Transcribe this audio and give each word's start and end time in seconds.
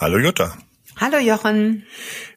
Hallo 0.00 0.16
Jutta. 0.18 0.56
Hallo 0.96 1.18
Jochen. 1.18 1.82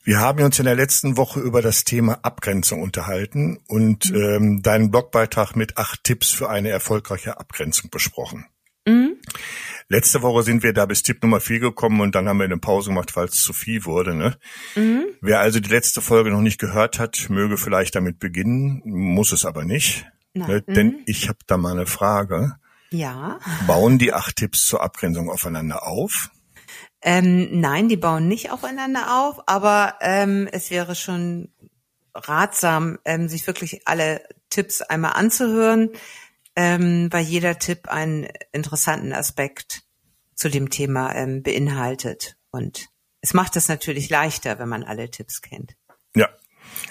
Wir 0.04 0.20
haben 0.20 0.44
uns 0.44 0.58
in 0.58 0.66
der 0.66 0.74
letzten 0.74 1.16
Woche 1.16 1.40
über 1.40 1.62
das 1.62 1.84
Thema 1.84 2.18
Abgrenzung 2.24 2.82
unterhalten 2.82 3.60
und 3.68 4.10
mhm. 4.10 4.16
ähm, 4.16 4.62
deinen 4.64 4.90
Blogbeitrag 4.90 5.56
mit 5.56 5.78
acht 5.78 6.04
Tipps 6.04 6.32
für 6.32 6.50
eine 6.50 6.70
erfolgreiche 6.70 7.40
Abgrenzung 7.40 7.92
besprochen. 7.92 8.48
Mhm. 8.88 9.18
Letzte 9.90 10.24
Woche 10.24 10.42
sind 10.42 10.64
wir 10.64 10.74
da 10.74 10.88
bis 10.88 11.04
Tipp 11.04 11.22
Nummer 11.22 11.40
vier 11.40 11.60
gekommen 11.60 12.02
und 12.02 12.16
dann 12.16 12.28
haben 12.28 12.40
wir 12.40 12.46
eine 12.46 12.58
Pause 12.58 12.90
gemacht, 12.90 13.16
weil 13.16 13.26
es 13.26 13.44
zu 13.44 13.54
viel 13.54 13.86
wurde. 13.86 14.16
Ne? 14.16 14.38
Mhm. 14.76 15.04
Wer 15.22 15.40
also 15.40 15.60
die 15.60 15.70
letzte 15.70 16.02
Folge 16.02 16.32
noch 16.32 16.42
nicht 16.42 16.60
gehört 16.60 16.98
hat, 16.98 17.28
möge 17.30 17.58
vielleicht 17.58 17.94
damit 17.94 18.18
beginnen, 18.18 18.82
muss 18.86 19.34
es 19.34 19.46
aber 19.46 19.66
nicht. 19.66 20.08
Ne? 20.34 20.64
Denn 20.64 20.88
mhm. 20.88 21.00
ich 21.06 21.30
habe 21.30 21.38
da 21.46 21.58
mal 21.58 21.74
eine 21.74 21.86
Frage. 21.86 22.56
Ja. 22.90 23.38
Bauen 23.68 24.00
die 24.00 24.14
acht 24.14 24.38
Tipps 24.38 24.66
zur 24.66 24.82
Abgrenzung 24.82 25.30
aufeinander 25.30 25.86
auf? 25.86 26.32
Ähm, 27.02 27.60
nein, 27.60 27.90
die 27.90 27.98
bauen 27.98 28.28
nicht 28.28 28.52
aufeinander 28.52 29.22
auf, 29.22 29.48
aber 29.48 29.96
ähm, 30.02 30.48
es 30.52 30.70
wäre 30.70 30.96
schon 30.96 31.50
ratsam, 32.14 33.00
ähm, 33.06 33.28
sich 33.28 33.48
wirklich 33.48 33.88
alle 33.88 34.22
Tipps 34.50 34.82
einmal 34.82 35.14
anzuhören, 35.14 35.90
ähm, 36.56 37.08
weil 37.12 37.24
jeder 37.24 37.58
Tipp 37.58 37.88
einen 37.88 38.28
interessanten 38.52 39.14
Aspekt 39.14 39.84
zu 40.36 40.50
dem 40.50 40.70
Thema 40.70 41.16
ähm, 41.16 41.42
beinhaltet. 41.44 42.36
Und 42.52 42.90
es 43.22 43.34
macht 43.34 43.56
es 43.56 43.68
natürlich 43.68 44.10
leichter, 44.10 44.60
wenn 44.60 44.70
man 44.70 44.84
alle 44.84 45.10
Tipps 45.10 45.42
kennt. 45.42 45.76
Ja, 46.16 46.30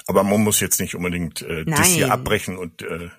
aber 0.06 0.24
man 0.24 0.42
muss 0.42 0.60
jetzt 0.60 0.80
nicht 0.80 0.95
unbedingt 0.95 1.42
äh, 1.42 1.65
das 1.65 1.88
hier 1.88 2.12
abbrechen 2.12 2.56
und 2.56 2.82
äh, 2.82 3.10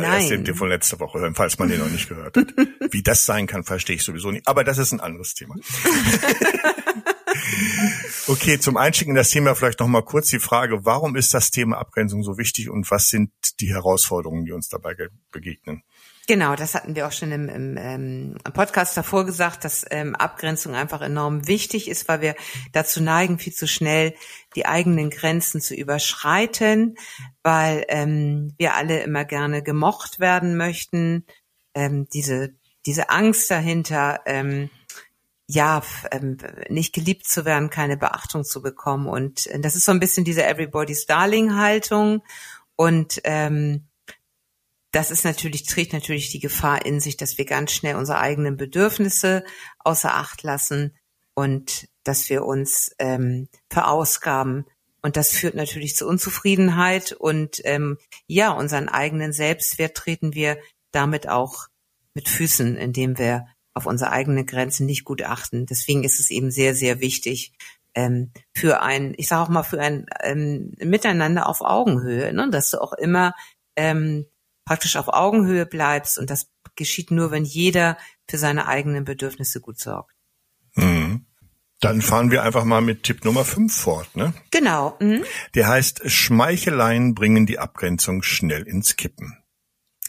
Nein. 0.00 0.20
erst 0.20 0.30
den, 0.30 0.44
den 0.44 0.54
von 0.54 0.68
letzter 0.68 0.98
Woche 1.00 1.20
hören, 1.20 1.34
falls 1.34 1.58
man 1.58 1.68
den 1.68 1.80
noch 1.80 1.90
nicht 1.90 2.08
gehört 2.08 2.36
hat. 2.36 2.54
Wie 2.90 3.02
das 3.02 3.26
sein 3.26 3.46
kann, 3.46 3.64
verstehe 3.64 3.96
ich 3.96 4.02
sowieso 4.02 4.30
nicht. 4.30 4.48
Aber 4.48 4.64
das 4.64 4.78
ist 4.78 4.92
ein 4.92 5.00
anderes 5.00 5.34
Thema. 5.34 5.54
okay, 8.26 8.58
zum 8.58 8.76
Einstieg 8.76 9.08
in 9.08 9.14
das 9.14 9.30
Thema 9.30 9.54
vielleicht 9.54 9.80
noch 9.80 9.88
mal 9.88 10.02
kurz 10.02 10.30
die 10.30 10.38
Frage, 10.38 10.84
warum 10.84 11.16
ist 11.16 11.34
das 11.34 11.50
Thema 11.50 11.78
Abgrenzung 11.78 12.22
so 12.22 12.38
wichtig 12.38 12.70
und 12.70 12.90
was 12.90 13.08
sind 13.08 13.30
die 13.60 13.68
Herausforderungen, 13.68 14.44
die 14.44 14.52
uns 14.52 14.68
dabei 14.68 14.94
begegnen? 15.30 15.82
Genau, 16.28 16.54
das 16.54 16.74
hatten 16.74 16.94
wir 16.94 17.08
auch 17.08 17.12
schon 17.12 17.32
im, 17.32 17.48
im, 17.48 17.76
ähm, 17.76 18.36
Podcast 18.54 18.96
davor 18.96 19.26
gesagt, 19.26 19.64
dass 19.64 19.84
ähm, 19.90 20.14
Abgrenzung 20.14 20.74
einfach 20.76 21.00
enorm 21.00 21.48
wichtig 21.48 21.88
ist, 21.88 22.06
weil 22.06 22.20
wir 22.20 22.36
dazu 22.70 23.02
neigen, 23.02 23.40
viel 23.40 23.52
zu 23.52 23.66
schnell 23.66 24.14
die 24.54 24.64
eigenen 24.64 25.10
Grenzen 25.10 25.60
zu 25.60 25.74
überschreiten, 25.74 26.96
weil 27.42 27.84
ähm, 27.88 28.54
wir 28.56 28.76
alle 28.76 29.02
immer 29.02 29.24
gerne 29.24 29.64
gemocht 29.64 30.20
werden 30.20 30.56
möchten. 30.56 31.26
Ähm, 31.74 32.06
diese, 32.12 32.54
diese 32.86 33.10
Angst 33.10 33.50
dahinter, 33.50 34.20
ähm, 34.24 34.70
ja, 35.48 35.82
ähm, 36.12 36.36
nicht 36.68 36.94
geliebt 36.94 37.26
zu 37.26 37.44
werden, 37.44 37.68
keine 37.68 37.96
Beachtung 37.96 38.44
zu 38.44 38.62
bekommen. 38.62 39.08
Und 39.08 39.48
äh, 39.48 39.58
das 39.58 39.74
ist 39.74 39.86
so 39.86 39.90
ein 39.90 40.00
bisschen 40.00 40.24
diese 40.24 40.44
Everybody's 40.44 41.06
Darling-Haltung. 41.06 42.22
Und 42.76 43.20
ähm, 43.24 43.88
das 44.92 45.10
ist 45.10 45.24
natürlich, 45.24 45.64
trägt 45.64 45.92
natürlich 45.94 46.30
die 46.30 46.38
Gefahr 46.38 46.84
in 46.84 47.00
sich, 47.00 47.16
dass 47.16 47.38
wir 47.38 47.46
ganz 47.46 47.72
schnell 47.72 47.96
unsere 47.96 48.18
eigenen 48.18 48.56
Bedürfnisse 48.56 49.42
außer 49.78 50.14
Acht 50.14 50.42
lassen 50.42 50.96
und 51.34 51.88
dass 52.04 52.28
wir 52.28 52.44
uns 52.44 52.94
ähm, 52.98 53.48
verausgaben. 53.70 54.66
Und 55.00 55.16
das 55.16 55.30
führt 55.30 55.54
natürlich 55.54 55.96
zu 55.96 56.06
Unzufriedenheit 56.06 57.12
und 57.12 57.60
ähm, 57.64 57.98
ja, 58.26 58.52
unseren 58.52 58.88
eigenen 58.88 59.32
Selbstwert 59.32 59.96
treten 59.96 60.34
wir 60.34 60.58
damit 60.92 61.28
auch 61.28 61.66
mit 62.14 62.28
Füßen, 62.28 62.76
indem 62.76 63.18
wir 63.18 63.46
auf 63.74 63.86
unsere 63.86 64.12
eigenen 64.12 64.44
Grenzen 64.44 64.84
nicht 64.84 65.04
gut 65.04 65.22
achten. 65.22 65.64
Deswegen 65.64 66.04
ist 66.04 66.20
es 66.20 66.30
eben 66.30 66.50
sehr, 66.50 66.74
sehr 66.74 67.00
wichtig, 67.00 67.52
ähm, 67.94 68.30
für 68.54 68.82
ein, 68.82 69.14
ich 69.16 69.28
sage 69.28 69.42
auch 69.42 69.48
mal, 69.48 69.62
für 69.62 69.80
ein 69.80 70.06
ähm, 70.22 70.72
Miteinander 70.78 71.48
auf 71.48 71.62
Augenhöhe, 71.62 72.32
ne? 72.32 72.50
dass 72.50 72.70
du 72.70 72.80
auch 72.80 72.92
immer 72.92 73.34
ähm, 73.76 74.26
praktisch 74.64 74.96
auf 74.96 75.08
Augenhöhe 75.08 75.66
bleibst 75.66 76.18
und 76.18 76.30
das 76.30 76.48
geschieht 76.76 77.10
nur, 77.10 77.30
wenn 77.30 77.44
jeder 77.44 77.98
für 78.28 78.38
seine 78.38 78.66
eigenen 78.66 79.04
Bedürfnisse 79.04 79.60
gut 79.60 79.78
sorgt. 79.78 80.14
Mhm. 80.74 81.26
Dann 81.80 82.00
fahren 82.00 82.30
wir 82.30 82.44
einfach 82.44 82.64
mal 82.64 82.80
mit 82.80 83.02
Tipp 83.02 83.24
Nummer 83.24 83.44
5 83.44 83.74
fort, 83.74 84.16
ne? 84.16 84.32
Genau. 84.52 84.96
Mhm. 85.00 85.24
Der 85.54 85.66
heißt, 85.66 86.08
Schmeicheleien 86.08 87.14
bringen 87.14 87.44
die 87.44 87.58
Abgrenzung 87.58 88.22
schnell 88.22 88.62
ins 88.62 88.96
Kippen. 88.96 89.36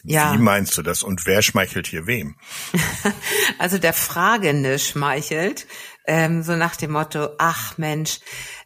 Ja. 0.04 0.34
Wie 0.34 0.38
meinst 0.38 0.78
du 0.78 0.82
das 0.82 1.02
und 1.02 1.26
wer 1.26 1.42
schmeichelt 1.42 1.86
hier 1.86 2.06
wem? 2.06 2.36
also 3.58 3.78
der 3.78 3.92
Fragende 3.92 4.78
schmeichelt, 4.78 5.66
ähm, 6.06 6.42
so 6.42 6.54
nach 6.54 6.76
dem 6.76 6.92
Motto, 6.92 7.30
ach 7.38 7.78
Mensch, 7.78 8.20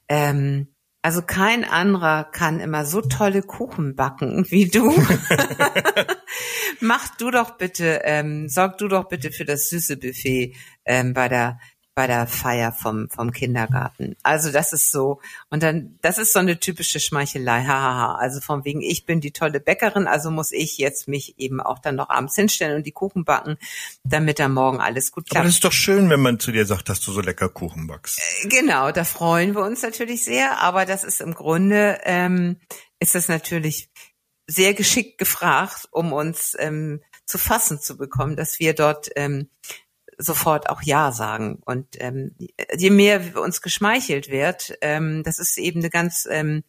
ähm, 0.09 0.75
also 1.03 1.23
kein 1.23 1.65
anderer 1.65 2.25
kann 2.25 2.61
immer 2.61 2.85
so 2.85 3.01
tolle 3.01 3.43
Kuchen 3.43 3.95
backen 3.95 4.45
wie 4.51 4.69
du. 4.69 4.91
Mach 6.81 7.17
du 7.17 7.31
doch 7.31 7.57
bitte, 7.57 8.01
ähm, 8.05 8.49
sorg 8.49 8.79
du 8.79 8.89
doch 8.89 9.09
bitte 9.09 9.31
für 9.31 9.45
das 9.45 9.69
süße 9.69 9.97
Buffet 9.97 10.55
ähm, 10.85 11.15
bei 11.15 11.29
der 11.29 11.59
bei 11.99 12.07
der 12.07 12.29
Feier 12.29 12.71
vom, 12.71 13.11
vom 13.11 13.33
Kindergarten. 13.33 14.15
Also 14.23 14.53
das 14.53 14.73
ist 14.73 14.93
so. 14.93 15.21
Und 15.51 15.65
dann, 15.65 15.99
das 16.01 16.19
ist 16.19 16.33
so 16.33 16.39
eine 16.39 16.61
typische 16.61 17.01
Schmeichelei. 17.01 17.65
Hahaha. 17.65 18.15
Also 18.15 18.41
von 18.41 18.65
wegen, 18.65 18.83
ich 18.83 19.05
bin 19.05 19.21
die 19.21 19.33
tolle 19.33 19.59
Bäckerin, 19.59 20.07
also 20.07 20.31
muss 20.31 20.53
ich 20.53 20.79
jetzt 20.79 21.09
mich 21.09 21.41
eben 21.41 21.61
auch 21.61 21.81
dann 21.81 21.97
noch 21.97 22.09
abends 22.09 22.37
hinstellen 22.37 22.77
und 22.77 22.87
die 22.87 22.93
Kuchen 22.93 23.25
backen, 23.25 23.59
damit 24.05 24.41
am 24.41 24.55
Morgen 24.55 24.81
alles 24.81 25.11
gut 25.11 25.27
klappt. 25.27 25.39
Aber 25.39 25.47
das 25.47 25.57
ist 25.57 25.65
doch 25.65 25.73
schön, 25.73 26.09
wenn 26.09 26.21
man 26.21 26.39
zu 26.39 26.53
dir 26.53 26.67
sagt, 26.67 26.89
dass 26.89 27.01
du 27.01 27.11
so 27.11 27.21
lecker 27.21 27.49
Kuchen 27.49 27.89
backst. 27.89 28.21
Äh, 28.21 28.47
genau, 28.47 28.93
da 28.93 29.03
freuen 29.03 29.57
wir 29.57 29.65
uns 29.65 29.83
natürlich 29.83 30.25
sehr. 30.25 30.61
Aber 30.61 30.87
das 30.87 31.03
ist 31.03 31.21
im 31.21 31.35
Grunde, 31.35 31.99
ähm, 32.05 32.61
ist 33.01 33.17
das 33.17 33.27
natürlich 33.27 33.91
sehr 34.47 34.73
geschickt 34.73 35.19
gefragt, 35.19 35.89
um 35.91 36.13
uns 36.13 36.55
ähm, 36.61 37.03
zu 37.27 37.39
fassen 37.39 37.81
zu 37.81 37.97
bekommen, 37.97 38.37
dass 38.37 38.61
wir 38.61 38.73
dort 38.75 39.09
ähm, 39.17 39.49
sofort 40.19 40.69
auch 40.69 40.83
Ja 40.83 41.13
sagen. 41.13 41.61
Und 41.65 41.87
ähm, 42.01 42.35
je 42.77 42.91
mehr 42.91 43.41
uns 43.41 43.63
geschmeichelt 43.63 44.31
wird, 44.31 44.77
ähm, 44.83 45.23
das 45.23 45.39
ist 45.39 45.57
eben 45.57 45.81
eine 45.81 45.91
ganz 45.91 46.27
ähm, 46.31 46.65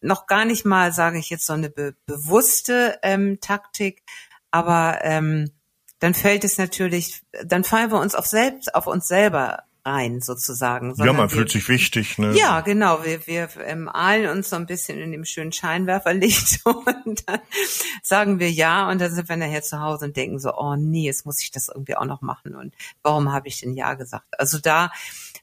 noch 0.00 0.26
gar 0.26 0.44
nicht 0.44 0.64
mal, 0.64 0.92
sage 0.92 1.18
ich 1.18 1.30
jetzt, 1.30 1.46
so 1.46 1.52
eine 1.52 1.70
be 1.70 1.94
bewusste 2.06 2.98
ähm, 3.02 3.40
Taktik, 3.40 4.02
aber 4.50 4.98
ähm, 5.02 5.50
dann 6.00 6.14
fällt 6.14 6.44
es 6.44 6.58
natürlich, 6.58 7.22
dann 7.44 7.64
fallen 7.64 7.90
wir 7.90 8.00
uns 8.00 8.14
auf 8.14 8.26
selbst, 8.26 8.74
auf 8.74 8.86
uns 8.86 9.08
selber 9.08 9.64
rein 9.84 10.20
sozusagen. 10.20 10.94
Ja, 10.96 11.12
man 11.12 11.16
wir, 11.16 11.28
fühlt 11.30 11.50
sich 11.50 11.68
wichtig. 11.68 12.18
Ne? 12.18 12.34
Ja, 12.36 12.60
genau. 12.60 13.04
Wir, 13.04 13.26
wir 13.26 13.48
ähm, 13.64 13.88
ahlen 13.88 14.28
uns 14.28 14.50
so 14.50 14.56
ein 14.56 14.66
bisschen 14.66 14.98
in 14.98 15.12
dem 15.12 15.24
schönen 15.24 15.52
Scheinwerferlicht 15.52 16.60
und 16.64 17.28
dann 17.28 17.40
sagen 18.02 18.38
wir 18.38 18.50
ja 18.50 18.90
und 18.90 19.00
dann 19.00 19.12
sind 19.12 19.28
wir 19.28 19.36
nachher 19.36 19.62
zu 19.62 19.80
Hause 19.80 20.06
und 20.06 20.16
denken 20.16 20.38
so, 20.38 20.54
oh 20.54 20.76
nee, 20.76 21.06
jetzt 21.06 21.26
muss 21.26 21.40
ich 21.40 21.50
das 21.50 21.68
irgendwie 21.68 21.96
auch 21.96 22.04
noch 22.04 22.20
machen 22.20 22.54
und 22.54 22.74
warum 23.02 23.32
habe 23.32 23.48
ich 23.48 23.60
denn 23.60 23.74
ja 23.74 23.94
gesagt? 23.94 24.26
Also 24.38 24.58
da 24.58 24.90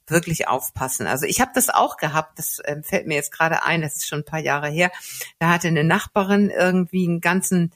wirklich 0.08 0.48
aufpassen. 0.48 1.08
Also 1.08 1.26
ich 1.26 1.42
habe 1.42 1.52
das 1.56 1.70
auch 1.70 1.98
gehabt, 1.98 2.38
das 2.38 2.62
ähm, 2.66 2.84
fällt 2.84 3.08
mir 3.08 3.16
jetzt 3.16 3.32
gerade 3.32 3.64
ein, 3.64 3.82
das 3.82 3.96
ist 3.96 4.08
schon 4.08 4.20
ein 4.20 4.26
paar 4.26 4.40
Jahre 4.40 4.70
her. 4.70 4.92
Da 5.40 5.50
hatte 5.50 5.68
eine 5.68 5.84
Nachbarin 5.84 6.50
irgendwie 6.50 7.08
einen 7.08 7.22
ganzen 7.22 7.74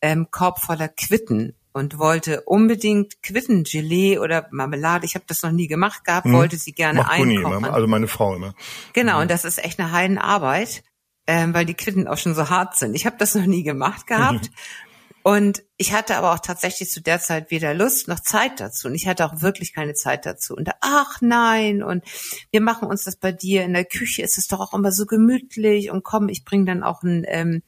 ähm, 0.00 0.28
Korb 0.30 0.60
voller 0.60 0.88
Quitten 0.88 1.56
und 1.72 1.98
wollte 1.98 2.42
unbedingt 2.42 3.22
Quittengelee 3.22 4.18
oder 4.18 4.46
Marmelade, 4.50 5.06
ich 5.06 5.14
habe 5.14 5.24
das 5.26 5.42
noch 5.42 5.52
nie 5.52 5.66
gemacht 5.66 6.04
gehabt, 6.04 6.26
hm. 6.26 6.32
wollte 6.32 6.56
sie 6.56 6.72
gerne 6.72 7.00
Macht 7.00 7.12
einkochen. 7.12 7.58
Immer, 7.58 7.72
also 7.72 7.86
meine 7.86 8.08
Frau 8.08 8.34
immer. 8.34 8.54
Genau, 8.92 9.16
mhm. 9.16 9.22
und 9.22 9.30
das 9.30 9.44
ist 9.44 9.62
echt 9.62 9.80
eine 9.80 9.92
Heidenarbeit, 9.92 10.82
ähm, 11.26 11.54
weil 11.54 11.64
die 11.64 11.74
Quitten 11.74 12.08
auch 12.08 12.18
schon 12.18 12.34
so 12.34 12.50
hart 12.50 12.76
sind. 12.76 12.94
Ich 12.94 13.06
habe 13.06 13.16
das 13.18 13.34
noch 13.34 13.46
nie 13.46 13.62
gemacht 13.62 14.06
gehabt. 14.06 14.50
Und 15.22 15.62
ich 15.76 15.92
hatte 15.92 16.16
aber 16.16 16.32
auch 16.32 16.40
tatsächlich 16.40 16.90
zu 16.90 17.00
der 17.00 17.20
Zeit 17.20 17.50
weder 17.50 17.74
Lust 17.74 18.08
noch 18.08 18.20
Zeit 18.20 18.60
dazu. 18.60 18.88
Und 18.88 18.94
ich 18.94 19.06
hatte 19.06 19.24
auch 19.24 19.40
wirklich 19.40 19.72
keine 19.72 19.94
Zeit 19.94 20.26
dazu. 20.26 20.54
Und 20.54 20.70
ach 20.80 21.20
nein, 21.20 21.82
und 21.82 22.04
wir 22.50 22.60
machen 22.60 22.88
uns 22.88 23.04
das 23.04 23.16
bei 23.16 23.32
dir 23.32 23.64
in 23.64 23.72
der 23.72 23.84
Küche, 23.84 24.22
ist 24.22 24.38
es 24.38 24.48
doch 24.48 24.60
auch 24.60 24.74
immer 24.74 24.92
so 24.92 25.06
gemütlich. 25.06 25.90
Und 25.90 26.02
komm, 26.02 26.28
ich 26.28 26.44
bring 26.44 26.66
dann 26.66 26.82
auch 26.82 27.02
ein, 27.02 27.24
ähm, 27.26 27.62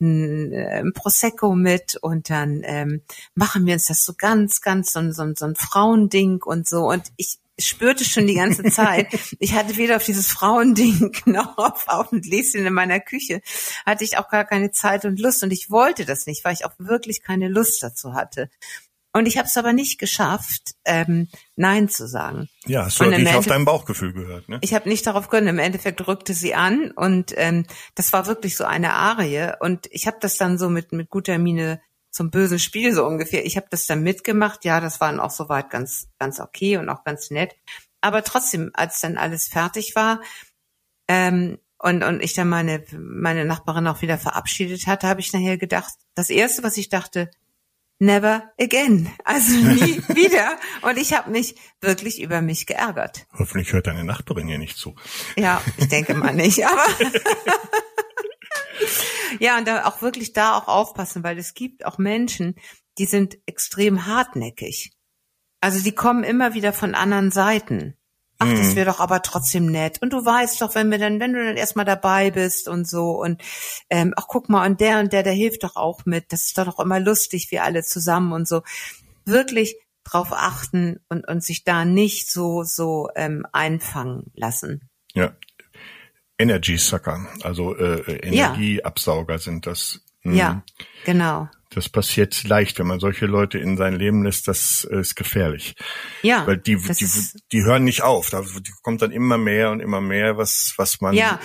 ein, 0.00 0.54
ein 0.54 0.92
Prosecco 0.92 1.54
mit 1.54 1.96
und 1.96 2.30
dann 2.30 2.62
ähm, 2.64 3.02
machen 3.34 3.66
wir 3.66 3.74
uns 3.74 3.86
das 3.86 4.04
so 4.04 4.14
ganz, 4.16 4.60
ganz 4.60 4.92
so, 4.92 5.10
so, 5.12 5.32
so 5.36 5.44
ein 5.44 5.54
Frauending 5.54 6.42
und 6.42 6.68
so. 6.68 6.88
Und 6.88 7.12
ich 7.16 7.38
spürte 7.58 8.04
schon 8.04 8.26
die 8.26 8.34
ganze 8.34 8.64
Zeit, 8.64 9.08
ich 9.38 9.54
hatte 9.54 9.76
weder 9.76 9.96
auf 9.96 10.04
dieses 10.04 10.28
Frauending 10.28 11.12
noch 11.26 11.58
auf, 11.58 11.88
auf 11.88 12.12
ein 12.12 12.20
Gläschen 12.20 12.66
in 12.66 12.72
meiner 12.72 13.00
Küche, 13.00 13.40
hatte 13.84 14.04
ich 14.04 14.18
auch 14.18 14.28
gar 14.28 14.44
keine 14.44 14.70
Zeit 14.70 15.04
und 15.04 15.20
Lust 15.20 15.42
und 15.42 15.52
ich 15.52 15.70
wollte 15.70 16.04
das 16.04 16.26
nicht, 16.26 16.44
weil 16.44 16.54
ich 16.54 16.64
auch 16.64 16.74
wirklich 16.78 17.22
keine 17.22 17.48
Lust 17.48 17.82
dazu 17.82 18.14
hatte. 18.14 18.50
Und 19.14 19.26
ich 19.26 19.36
habe 19.36 19.46
es 19.46 19.58
aber 19.58 19.74
nicht 19.74 19.98
geschafft, 19.98 20.74
ähm, 20.86 21.28
Nein 21.54 21.90
zu 21.90 22.08
sagen. 22.08 22.48
Ja, 22.64 22.86
hast 22.86 22.98
du 22.98 23.04
nicht 23.04 23.34
auf 23.34 23.46
dein 23.46 23.66
Bauchgefühl 23.66 24.14
gehört, 24.14 24.48
ne? 24.48 24.58
Ich 24.62 24.72
habe 24.72 24.88
nicht 24.88 25.06
darauf 25.06 25.28
gehört. 25.28 25.46
Im 25.46 25.58
Endeffekt 25.58 26.06
rückte 26.08 26.32
sie 26.32 26.54
an 26.54 26.90
und 26.92 27.34
ähm, 27.36 27.66
das 27.94 28.14
war 28.14 28.26
wirklich 28.26 28.56
so 28.56 28.64
eine 28.64 28.94
Arie. 28.94 29.52
Und 29.60 29.86
ich 29.90 30.06
habe 30.06 30.16
das 30.18 30.38
dann 30.38 30.56
so 30.56 30.70
mit, 30.70 30.92
mit 30.92 31.10
guter 31.10 31.36
Miene 31.36 31.82
zum 32.12 32.30
bösen 32.30 32.60
Spiel 32.60 32.92
so 32.94 33.04
ungefähr. 33.04 33.44
Ich 33.44 33.56
habe 33.56 33.66
das 33.70 33.86
dann 33.86 34.02
mitgemacht. 34.04 34.64
Ja, 34.64 34.80
das 34.80 35.00
war 35.00 35.10
dann 35.10 35.18
auch 35.20 35.30
soweit 35.32 35.70
ganz, 35.70 36.08
ganz 36.20 36.38
okay 36.38 36.76
und 36.76 36.88
auch 36.88 37.02
ganz 37.04 37.30
nett. 37.30 37.56
aber 38.00 38.22
trotzdem, 38.22 38.70
als 38.74 39.00
dann 39.00 39.16
alles 39.16 39.48
fertig 39.48 39.96
war 39.96 40.20
ähm, 41.08 41.58
und 41.78 42.04
und 42.04 42.22
ich 42.22 42.34
dann 42.34 42.48
meine 42.48 42.84
meine 42.92 43.44
Nachbarin 43.44 43.86
auch 43.86 44.02
wieder 44.02 44.18
verabschiedet 44.18 44.86
hatte, 44.86 45.08
habe 45.08 45.20
ich 45.20 45.32
nachher 45.32 45.56
gedacht, 45.58 45.92
das 46.14 46.30
erste, 46.30 46.62
was 46.62 46.76
ich 46.76 46.88
dachte, 46.90 47.30
never 47.98 48.42
again. 48.60 49.08
Also 49.24 49.52
nie 49.56 49.98
wieder. 50.08 50.58
Und 50.82 50.98
ich 50.98 51.12
habe 51.14 51.30
mich 51.30 51.54
wirklich 51.80 52.20
über 52.20 52.40
mich 52.42 52.66
geärgert. 52.66 53.26
Hoffentlich 53.38 53.72
hört 53.72 53.86
deine 53.86 54.04
Nachbarin 54.04 54.48
hier 54.48 54.58
nicht 54.58 54.76
zu. 54.76 54.94
Ja, 55.36 55.62
ich 55.78 55.88
denke 55.88 56.14
mal 56.14 56.34
nicht, 56.34 56.64
aber 56.66 56.84
ja, 59.40 59.58
und 59.58 59.66
da 59.66 59.86
auch 59.86 60.02
wirklich 60.02 60.32
da 60.32 60.56
auch 60.56 60.68
aufpassen, 60.68 61.22
weil 61.24 61.38
es 61.38 61.54
gibt 61.54 61.84
auch 61.84 61.98
Menschen, 61.98 62.54
die 62.98 63.06
sind 63.06 63.38
extrem 63.46 64.06
hartnäckig. 64.06 64.92
Also 65.60 65.82
die 65.82 65.94
kommen 65.94 66.24
immer 66.24 66.54
wieder 66.54 66.72
von 66.72 66.94
anderen 66.94 67.30
Seiten. 67.30 67.96
Ach, 68.38 68.50
das 68.50 68.70
mhm. 68.70 68.76
wäre 68.76 68.90
doch 68.90 69.00
aber 69.00 69.22
trotzdem 69.22 69.66
nett. 69.66 70.02
Und 70.02 70.12
du 70.12 70.24
weißt 70.24 70.60
doch, 70.60 70.74
wenn 70.74 70.90
wir 70.90 70.98
dann, 70.98 71.20
wenn 71.20 71.32
du 71.32 71.44
dann 71.44 71.56
erstmal 71.56 71.84
dabei 71.84 72.32
bist 72.32 72.68
und 72.68 72.88
so 72.88 73.10
und 73.10 73.40
ähm, 73.88 74.12
ach 74.16 74.26
guck 74.26 74.48
mal, 74.48 74.66
und 74.66 74.80
der 74.80 74.98
und 74.98 75.12
der, 75.12 75.22
der 75.22 75.32
hilft 75.32 75.62
doch 75.62 75.76
auch 75.76 76.04
mit. 76.06 76.32
Das 76.32 76.44
ist 76.44 76.58
doch 76.58 76.80
immer 76.80 76.98
lustig, 76.98 77.48
wir 77.50 77.62
alle 77.62 77.82
zusammen 77.84 78.32
und 78.32 78.48
so. 78.48 78.62
Wirklich 79.24 79.76
drauf 80.02 80.32
achten 80.32 80.98
und, 81.08 81.28
und 81.28 81.44
sich 81.44 81.62
da 81.62 81.84
nicht 81.84 82.30
so, 82.30 82.64
so 82.64 83.08
ähm, 83.14 83.46
einfangen 83.52 84.32
lassen. 84.34 84.90
Ja. 85.14 85.36
Energy 86.38 86.78
Sucker, 86.78 87.26
also 87.42 87.76
äh, 87.76 88.18
Energieabsauger 88.26 89.34
ja. 89.34 89.38
sind 89.38 89.66
das. 89.66 90.00
Mhm. 90.24 90.34
Ja, 90.34 90.62
genau. 91.04 91.48
Das 91.74 91.88
passiert 91.88 92.44
leicht, 92.44 92.78
wenn 92.78 92.86
man 92.86 93.00
solche 93.00 93.24
Leute 93.24 93.58
in 93.58 93.78
sein 93.78 93.94
Leben 93.94 94.24
lässt, 94.24 94.46
das 94.46 94.84
ist 94.84 95.14
gefährlich. 95.14 95.74
Ja. 96.20 96.46
Weil 96.46 96.58
die, 96.58 96.76
die, 96.76 97.08
die 97.50 97.64
hören 97.64 97.84
nicht 97.84 98.02
auf. 98.02 98.28
Da 98.28 98.44
kommt 98.82 99.00
dann 99.00 99.10
immer 99.10 99.38
mehr 99.38 99.70
und 99.70 99.80
immer 99.80 100.02
mehr, 100.02 100.36
was, 100.36 100.74
was 100.76 101.00
man. 101.00 101.14
Ja, 101.14 101.40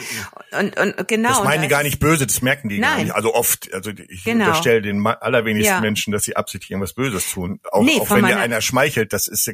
und, 0.59 0.77
und 0.77 1.07
genau. 1.07 1.29
Das 1.29 1.43
meinen 1.45 1.61
die 1.61 1.69
gar 1.69 1.83
nicht 1.83 1.99
böse, 1.99 2.27
das 2.27 2.41
merken 2.41 2.67
die 2.67 2.79
Nein. 2.79 2.89
gar 2.89 3.03
nicht. 3.03 3.15
Also 3.15 3.33
oft, 3.33 3.73
also 3.73 3.91
ich 3.91 4.25
genau. 4.25 4.47
unterstelle 4.47 4.81
den 4.81 5.05
allerwenigsten 5.07 5.75
ja. 5.75 5.81
Menschen, 5.81 6.11
dass 6.11 6.23
sie 6.23 6.35
absichtlich 6.35 6.71
irgendwas 6.71 6.93
Böses 6.93 7.31
tun. 7.31 7.61
Auch, 7.71 7.83
nee, 7.83 7.97
auch 7.99 8.09
wenn 8.09 8.25
dir 8.25 8.37
einer 8.37 8.59
schmeichelt, 8.59 9.13
das 9.13 9.29
ist 9.29 9.49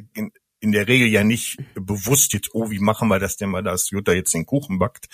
in 0.64 0.72
der 0.72 0.88
Regel 0.88 1.10
ja 1.10 1.26
nicht 1.26 1.58
bewusst 1.76 2.32
jetzt, 2.32 2.52
oh, 2.54 2.72
wie 2.72 2.80
machen 2.80 3.10
wir 3.10 3.20
das 3.20 3.36
denn 3.36 3.50
mal, 3.50 3.62
dass 3.62 3.90
Jutta 3.90 4.14
jetzt 4.14 4.34
den 4.34 4.46
Kuchen 4.46 4.80
backt. 4.80 5.08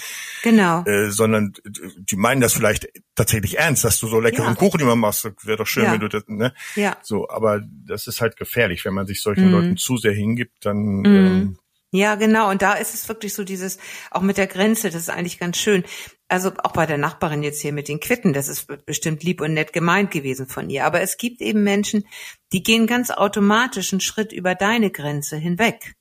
Genau. 0.44 0.84
Äh, 0.86 1.10
sondern 1.10 1.54
die 1.98 2.16
meinen 2.16 2.40
das 2.40 2.54
vielleicht 2.54 2.88
tatsächlich 3.16 3.58
ernst, 3.58 3.84
dass 3.84 4.00
du 4.00 4.08
so 4.08 4.20
leckeren 4.20 4.54
ja. 4.54 4.56
Kuchen 4.56 4.80
immer 4.80 4.96
machst. 4.96 5.28
Wäre 5.44 5.58
doch 5.58 5.66
schön, 5.66 5.86
ja. 5.86 5.94
wenn 5.94 6.02
du 6.02 6.08
das, 6.08 6.24
ne? 6.28 6.54
Ja. 6.76 6.98
So, 7.02 7.28
aber 7.30 7.62
das 7.86 8.06
ist 8.06 8.22
halt 8.22 8.38
gefährlich. 8.38 8.86
Wenn 8.86 8.94
man 8.94 9.08
sich 9.08 9.24
solchen 9.24 9.48
mhm. 9.48 9.52
Leuten 9.52 9.78
zu 9.78 9.98
sehr 9.98 10.14
hingibt, 10.14 10.66
dann 10.66 10.78
mhm. 10.78 11.06
ähm, 11.06 11.58
ja, 11.92 12.14
genau. 12.14 12.52
Und 12.52 12.62
da 12.62 12.74
ist 12.74 12.94
es 12.94 13.10
wirklich 13.10 13.34
so 13.34 13.44
dieses, 13.44 13.80
auch 14.12 14.22
mit 14.22 14.38
der 14.38 14.46
Grenze, 14.46 14.92
das 14.92 15.02
ist 15.02 15.10
eigentlich 15.10 15.40
ganz 15.40 15.58
schön. 15.58 15.84
Also 16.30 16.52
auch 16.64 16.74
bei 16.74 16.86
der 16.86 17.00
Nachbarin 17.00 17.42
jetzt 17.42 17.60
hier 17.60 17.74
mit 17.74 17.88
den 17.88 18.00
Quitten, 18.00 18.34
das 18.34 18.48
ist 18.48 18.68
bestimmt 18.86 19.24
lieb 19.24 19.42
und 19.42 19.56
nett 19.56 19.74
gemeint 19.74 20.12
gewesen 20.12 20.48
von 20.48 20.70
ihr. 20.70 20.86
Aber 20.86 21.02
es 21.02 21.18
gibt 21.18 21.42
eben 21.42 21.64
Menschen, 21.64 22.06
die 22.54 22.62
gehen 22.62 22.86
ganz 22.86 23.10
automatisch 23.10 23.92
einen 23.92 24.00
Schritt 24.00 24.32
über 24.32 24.54
deine 24.54 24.92
Grenze 24.92 25.38
hinweg. 25.38 25.96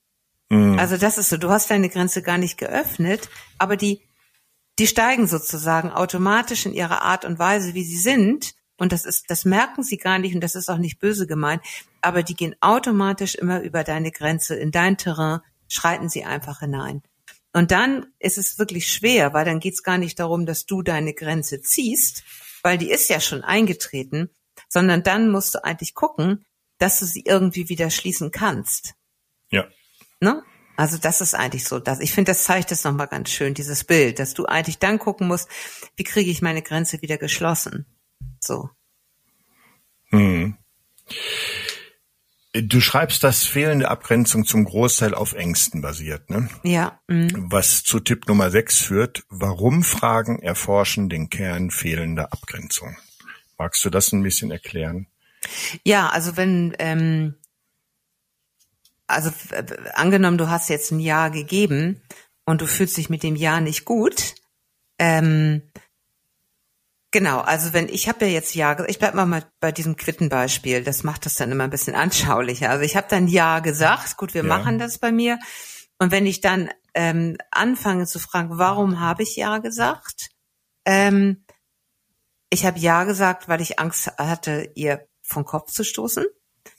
Mhm. 0.50 0.78
Also 0.78 0.98
das 0.98 1.16
ist 1.16 1.30
so, 1.30 1.38
du 1.38 1.48
hast 1.48 1.70
deine 1.70 1.88
Grenze 1.88 2.20
gar 2.22 2.36
nicht 2.36 2.58
geöffnet, 2.58 3.30
aber 3.56 3.76
die, 3.76 4.02
die 4.78 4.86
steigen 4.86 5.26
sozusagen 5.26 5.90
automatisch 5.90 6.66
in 6.66 6.74
ihrer 6.74 7.02
Art 7.02 7.24
und 7.24 7.38
Weise, 7.38 7.72
wie 7.72 7.84
sie 7.84 7.98
sind. 7.98 8.54
Und 8.76 8.92
das 8.92 9.06
ist, 9.06 9.30
das 9.30 9.46
merken 9.46 9.82
sie 9.82 9.96
gar 9.96 10.18
nicht 10.18 10.34
und 10.34 10.42
das 10.42 10.54
ist 10.54 10.68
auch 10.68 10.78
nicht 10.78 11.00
böse 11.00 11.26
gemeint, 11.26 11.62
aber 12.00 12.22
die 12.22 12.34
gehen 12.34 12.54
automatisch 12.60 13.34
immer 13.34 13.60
über 13.62 13.82
deine 13.82 14.12
Grenze 14.12 14.54
in 14.54 14.70
dein 14.70 14.96
Terrain, 14.96 15.40
schreiten 15.68 16.08
sie 16.08 16.24
einfach 16.24 16.60
hinein. 16.60 17.02
Und 17.58 17.72
dann 17.72 18.06
ist 18.20 18.38
es 18.38 18.60
wirklich 18.60 18.86
schwer, 18.86 19.34
weil 19.34 19.44
dann 19.44 19.58
geht 19.58 19.74
es 19.74 19.82
gar 19.82 19.98
nicht 19.98 20.20
darum, 20.20 20.46
dass 20.46 20.64
du 20.64 20.80
deine 20.80 21.12
Grenze 21.12 21.60
ziehst, 21.60 22.22
weil 22.62 22.78
die 22.78 22.88
ist 22.88 23.10
ja 23.10 23.18
schon 23.18 23.42
eingetreten, 23.42 24.30
sondern 24.68 25.02
dann 25.02 25.32
musst 25.32 25.56
du 25.56 25.64
eigentlich 25.64 25.96
gucken, 25.96 26.46
dass 26.78 27.00
du 27.00 27.06
sie 27.06 27.24
irgendwie 27.26 27.68
wieder 27.68 27.90
schließen 27.90 28.30
kannst. 28.30 28.94
Ja. 29.50 29.66
Ne? 30.20 30.44
Also 30.76 30.98
das 30.98 31.20
ist 31.20 31.34
eigentlich 31.34 31.64
so, 31.64 31.80
dass 31.80 31.98
ich 31.98 32.12
finde, 32.12 32.30
das 32.30 32.44
zeigt 32.44 32.70
es 32.70 32.84
nochmal 32.84 33.08
ganz 33.08 33.28
schön, 33.28 33.54
dieses 33.54 33.82
Bild, 33.82 34.20
dass 34.20 34.34
du 34.34 34.46
eigentlich 34.46 34.78
dann 34.78 35.00
gucken 35.00 35.26
musst, 35.26 35.48
wie 35.96 36.04
kriege 36.04 36.30
ich 36.30 36.40
meine 36.40 36.62
Grenze 36.62 37.02
wieder 37.02 37.18
geschlossen. 37.18 37.86
So. 38.38 38.70
Hm. 40.10 40.56
Du 42.62 42.80
schreibst, 42.80 43.22
dass 43.24 43.44
fehlende 43.44 43.88
Abgrenzung 43.88 44.44
zum 44.44 44.64
Großteil 44.64 45.14
auf 45.14 45.32
Ängsten 45.32 45.80
basiert, 45.80 46.30
ne? 46.30 46.48
Ja. 46.62 47.00
Mhm. 47.06 47.30
Was 47.50 47.82
zu 47.82 48.00
Tipp 48.00 48.26
Nummer 48.26 48.50
6 48.50 48.80
führt, 48.80 49.24
warum 49.28 49.84
Fragen 49.84 50.40
erforschen 50.40 51.08
den 51.08 51.30
Kern 51.30 51.70
fehlender 51.70 52.32
Abgrenzung. 52.32 52.96
Magst 53.58 53.84
du 53.84 53.90
das 53.90 54.12
ein 54.12 54.22
bisschen 54.22 54.50
erklären? 54.50 55.06
Ja, 55.84 56.08
also 56.08 56.36
wenn, 56.36 56.74
ähm, 56.78 57.34
also 59.06 59.30
äh, 59.50 59.64
angenommen, 59.94 60.38
du 60.38 60.48
hast 60.48 60.68
jetzt 60.68 60.90
ein 60.90 61.00
Jahr 61.00 61.30
gegeben 61.30 62.02
und 62.44 62.60
du 62.60 62.66
fühlst 62.66 62.96
dich 62.96 63.10
mit 63.10 63.22
dem 63.22 63.36
Jahr 63.36 63.60
nicht 63.60 63.84
gut, 63.84 64.34
ähm, 64.98 65.62
Genau, 67.10 67.40
also 67.40 67.72
wenn 67.72 67.88
ich 67.88 68.08
habe 68.08 68.26
ja 68.26 68.32
jetzt 68.32 68.54
Ja 68.54 68.74
gesagt, 68.74 68.90
ich 68.90 68.98
bleib 68.98 69.14
mal 69.14 69.44
bei 69.60 69.72
diesem 69.72 69.96
Quittenbeispiel, 69.96 70.84
das 70.84 71.04
macht 71.04 71.24
das 71.24 71.36
dann 71.36 71.50
immer 71.50 71.64
ein 71.64 71.70
bisschen 71.70 71.94
anschaulicher. 71.94 72.70
Also 72.70 72.84
ich 72.84 72.96
habe 72.96 73.06
dann 73.08 73.28
Ja 73.28 73.60
gesagt, 73.60 74.16
gut, 74.16 74.34
wir 74.34 74.42
ja. 74.42 74.48
machen 74.48 74.78
das 74.78 74.98
bei 74.98 75.10
mir. 75.10 75.38
Und 75.98 76.10
wenn 76.12 76.26
ich 76.26 76.40
dann 76.40 76.70
ähm, 76.94 77.36
anfange 77.50 78.06
zu 78.06 78.18
fragen, 78.18 78.58
warum 78.58 79.00
habe 79.00 79.22
ich 79.22 79.36
Ja 79.36 79.58
gesagt? 79.58 80.28
Ähm, 80.84 81.44
ich 82.50 82.66
habe 82.66 82.78
Ja 82.78 83.04
gesagt, 83.04 83.48
weil 83.48 83.60
ich 83.60 83.78
Angst 83.78 84.12
hatte, 84.18 84.70
ihr 84.74 85.06
vom 85.22 85.44
Kopf 85.44 85.72
zu 85.72 85.84
stoßen. 85.84 86.26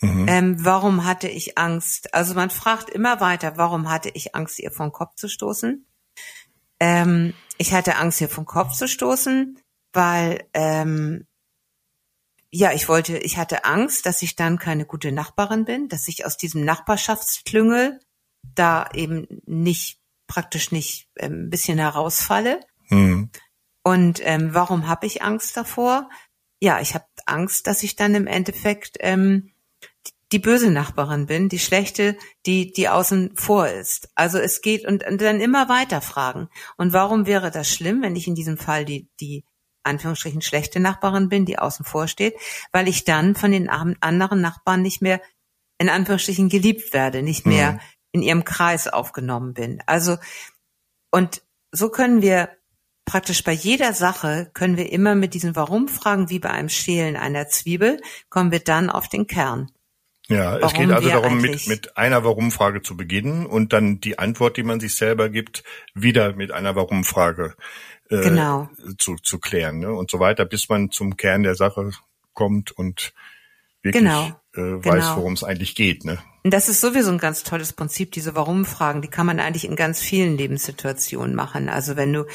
Mhm. 0.02 0.26
Ähm, 0.28 0.66
warum 0.66 1.06
hatte 1.06 1.28
ich 1.28 1.58
Angst? 1.58 2.14
Also 2.14 2.36
man 2.36 2.52
fragt 2.52 2.90
immer 2.90 3.20
weiter, 3.20 3.58
warum 3.58 3.90
hatte 3.90 4.10
ich 4.14 4.36
Angst, 4.36 4.60
ihr 4.60 4.72
vom 4.72 4.92
Kopf 4.92 5.16
zu 5.16 5.28
stoßen? 5.28 5.86
Ähm, 6.80 7.34
ich 7.58 7.74
hatte 7.74 7.98
Angst, 7.98 8.22
ihr 8.22 8.30
vom 8.30 8.46
Kopf 8.46 8.74
zu 8.74 8.88
stoßen 8.88 9.60
weil 9.94 10.48
ähm, 10.54 11.26
ja, 12.52 12.72
ich 12.74 12.90
wollte, 12.90 13.18
ich 13.18 13.38
hatte 13.38 13.64
Angst, 13.66 14.06
dass 14.06 14.22
ich 14.22 14.36
dann 14.36 14.58
keine 14.58 14.86
gute 14.86 15.12
Nachbarin 15.12 15.66
bin, 15.66 15.88
dass 15.88 16.08
ich 16.08 16.26
aus 16.26 16.36
diesem 16.36 16.66
Nachbarschaftsklüngel 16.66 18.00
da 18.56 18.90
eben 18.94 19.28
nicht 19.46 20.00
praktisch 20.28 20.72
nicht 20.72 21.10
ähm, 21.18 21.46
ein 21.46 21.50
bisschen 21.50 21.78
herausfalle. 21.78 22.60
Mhm. 22.90 23.30
Und 23.84 24.22
ähm, 24.24 24.54
warum 24.54 24.88
habe 24.88 25.06
ich 25.06 25.22
Angst 25.22 25.56
davor? 25.58 26.10
Ja, 26.60 26.80
ich 26.82 26.94
habe 26.96 27.06
Angst, 27.26 27.68
dass 27.68 27.84
ich 27.84 27.96
dann 27.96 28.16
im 28.16 28.28
Endeffekt 28.28 28.98
ähm, 29.00 29.52
die, 30.08 30.12
die 30.34 30.40
böse 30.40 30.72
Nachbarin 30.72 31.28
bin, 31.28 31.50
die 31.50 31.60
schlechte, 31.60 32.18
die 32.46 32.72
die 32.72 32.90
außen 32.90 33.36
vor 33.36 33.68
ist. 33.68 34.10
Also 34.16 34.40
es 34.40 34.62
geht 34.62 34.86
und, 34.86 35.06
und 35.06 35.22
dann 35.22 35.40
immer 35.40 35.70
weiter 35.70 36.02
fragen. 36.02 36.50
Und 36.78 36.94
warum 36.94 37.26
wäre 37.26 37.52
das 37.52 37.70
schlimm, 37.70 38.02
wenn 38.02 38.16
ich 38.16 38.28
in 38.28 38.36
diesem 38.36 38.58
Fall 38.58 38.86
die 38.86 39.08
die 39.20 39.44
Anführungsstrichen 39.84 40.42
schlechte 40.42 40.80
Nachbarin 40.80 41.30
bin, 41.30 41.46
die 41.46 41.60
außen 41.60 41.86
vor 41.86 42.08
steht, 42.08 42.36
weil 42.72 42.88
ich 42.88 43.06
dann 43.06 43.36
von 43.36 43.52
den 43.52 43.70
anderen 43.70 44.42
Nachbarn 44.42 44.82
nicht 44.82 45.02
mehr 45.02 45.22
in 45.78 45.90
Anführungsstrichen 45.90 46.50
geliebt 46.50 46.94
werde, 46.94 47.24
nicht 47.24 47.46
mehr 47.46 47.74
mhm. 47.74 47.80
in 48.12 48.22
ihrem 48.22 48.46
Kreis 48.46 48.88
aufgenommen 48.88 49.54
bin. 49.54 49.82
Also, 49.86 50.18
und 51.12 51.42
so 51.72 51.90
können 51.90 52.22
wir 52.22 52.50
praktisch 53.06 53.44
bei 53.44 53.54
jeder 53.54 53.94
Sache 53.94 54.52
können 54.54 54.78
wir 54.78 54.92
immer 54.92 55.16
mit 55.16 55.34
diesen 55.34 55.56
Warum-Fragen 55.56 56.30
wie 56.30 56.40
bei 56.40 56.52
einem 56.52 56.70
Schälen 56.70 57.16
einer 57.16 57.48
Zwiebel, 57.48 58.00
kommen 58.30 58.52
wir 58.52 58.60
dann 58.60 58.90
auf 58.90 59.08
den 59.08 59.26
Kern. 59.26 59.72
Ja, 60.28 60.62
Warum 60.62 60.68
es 60.68 60.74
geht 60.74 60.92
also 60.92 61.10
darum, 61.10 61.42
mit, 61.42 61.68
mit 61.68 61.98
einer 61.98 62.24
Warum-Frage 62.24 62.84
zu 62.84 62.96
beginnen 62.96 63.48
und 63.48 63.74
dann 63.74 64.00
die 64.00 64.20
Antwort, 64.20 64.58
die 64.58 64.64
man 64.64 64.80
sich 64.80 64.96
selber 64.96 65.30
gibt, 65.30 65.64
wieder 65.96 66.36
mit 66.36 66.52
einer 66.52 66.76
Warum-Frage 66.76 67.56
äh, 68.10 68.22
genau. 68.22 68.70
zu, 68.98 69.16
zu 69.16 69.40
klären 69.40 69.80
ne? 69.80 69.94
und 69.94 70.12
so 70.12 70.20
weiter, 70.20 70.46
bis 70.46 70.70
man 70.70 70.92
zum 70.92 71.18
Kern 71.18 71.44
der 71.44 71.56
Sache 71.56 71.92
kommt 72.34 72.72
und 72.72 73.14
wirklich 73.84 74.04
genau. 74.04 74.28
äh, 74.56 74.84
weiß, 74.84 74.84
genau. 74.84 75.18
worum 75.18 75.34
es 75.34 75.44
eigentlich 75.44 75.76
geht. 75.76 76.06
Ne? 76.06 76.20
Das 76.44 76.70
ist 76.70 76.80
sowieso 76.80 77.12
ein 77.12 77.18
ganz 77.18 77.44
tolles 77.44 77.74
Prinzip, 77.74 78.14
diese 78.14 78.34
Warum-Fragen, 78.34 79.02
die 79.02 79.10
kann 79.10 79.26
man 79.26 79.42
eigentlich 79.42 79.66
in 79.66 79.76
ganz 79.76 80.00
vielen 80.00 80.38
Lebenssituationen 80.38 81.36
machen. 81.36 81.68
Also 81.68 81.98
wenn 81.98 82.14
du, 82.14 82.26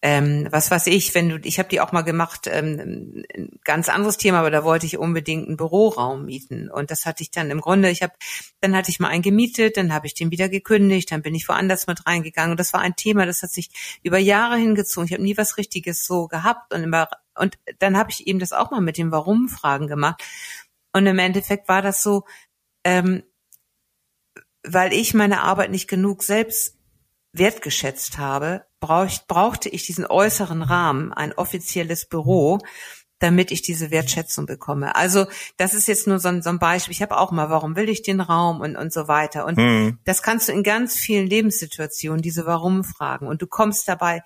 ähm, 0.00 0.46
was 0.52 0.70
weiß 0.70 0.86
ich, 0.86 1.14
wenn 1.16 1.28
du, 1.28 1.40
ich 1.42 1.58
habe 1.58 1.68
die 1.68 1.80
auch 1.80 1.90
mal 1.90 2.02
gemacht, 2.02 2.46
ähm, 2.46 3.24
ein 3.34 3.58
ganz 3.64 3.88
anderes 3.88 4.16
Thema, 4.16 4.38
aber 4.38 4.52
da 4.52 4.62
wollte 4.62 4.86
ich 4.86 4.96
unbedingt 4.96 5.48
einen 5.48 5.56
Büroraum 5.56 6.26
mieten. 6.26 6.70
Und 6.70 6.92
das 6.92 7.04
hatte 7.04 7.24
ich 7.24 7.32
dann 7.32 7.50
im 7.50 7.60
Grunde, 7.60 7.90
ich 7.90 8.02
habe, 8.02 8.12
dann 8.60 8.76
hatte 8.76 8.90
ich 8.90 9.00
mal 9.00 9.08
einen 9.08 9.22
gemietet, 9.22 9.76
dann 9.76 9.92
habe 9.92 10.06
ich 10.06 10.14
den 10.14 10.30
wieder 10.30 10.48
gekündigt, 10.48 11.10
dann 11.10 11.22
bin 11.22 11.34
ich 11.34 11.48
woanders 11.48 11.88
mit 11.88 12.06
reingegangen. 12.06 12.52
Und 12.52 12.60
das 12.60 12.72
war 12.72 12.80
ein 12.80 12.94
Thema, 12.94 13.26
das 13.26 13.42
hat 13.42 13.50
sich 13.50 13.70
über 14.04 14.18
Jahre 14.18 14.56
hingezogen. 14.56 15.06
Ich 15.06 15.12
habe 15.12 15.24
nie 15.24 15.36
was 15.36 15.56
Richtiges 15.56 16.06
so 16.06 16.28
gehabt 16.28 16.72
und 16.72 16.84
immer, 16.84 17.08
und 17.36 17.58
dann 17.80 17.96
habe 17.96 18.12
ich 18.12 18.28
eben 18.28 18.38
das 18.38 18.52
auch 18.52 18.70
mal 18.70 18.80
mit 18.80 18.98
den 18.98 19.10
Warum-Fragen 19.10 19.88
gemacht. 19.88 20.22
Und 20.98 21.06
im 21.06 21.20
Endeffekt 21.20 21.68
war 21.68 21.80
das 21.80 22.02
so, 22.02 22.24
ähm, 22.82 23.22
weil 24.64 24.92
ich 24.92 25.14
meine 25.14 25.42
Arbeit 25.42 25.70
nicht 25.70 25.88
genug 25.88 26.24
selbst 26.24 26.76
wertgeschätzt 27.32 28.18
habe, 28.18 28.64
brauch, 28.80 29.08
brauchte 29.28 29.68
ich 29.68 29.86
diesen 29.86 30.06
äußeren 30.06 30.60
Rahmen, 30.60 31.12
ein 31.12 31.32
offizielles 31.32 32.08
Büro, 32.08 32.58
damit 33.20 33.52
ich 33.52 33.62
diese 33.62 33.92
Wertschätzung 33.92 34.46
bekomme. 34.46 34.96
Also 34.96 35.26
das 35.56 35.72
ist 35.72 35.86
jetzt 35.86 36.08
nur 36.08 36.18
so 36.18 36.30
ein, 36.30 36.42
so 36.42 36.50
ein 36.50 36.58
Beispiel. 36.58 36.92
Ich 36.92 37.02
habe 37.02 37.16
auch 37.16 37.30
mal, 37.30 37.48
warum 37.48 37.76
will 37.76 37.88
ich 37.88 38.02
den 38.02 38.20
Raum 38.20 38.60
und, 38.60 38.74
und 38.74 38.92
so 38.92 39.06
weiter. 39.06 39.46
Und 39.46 39.56
hm. 39.56 40.00
das 40.04 40.20
kannst 40.20 40.48
du 40.48 40.52
in 40.52 40.64
ganz 40.64 40.96
vielen 40.96 41.28
Lebenssituationen, 41.28 42.22
diese 42.22 42.44
Warum-Fragen. 42.44 43.28
Und 43.28 43.40
du 43.40 43.46
kommst 43.46 43.86
dabei 43.86 44.24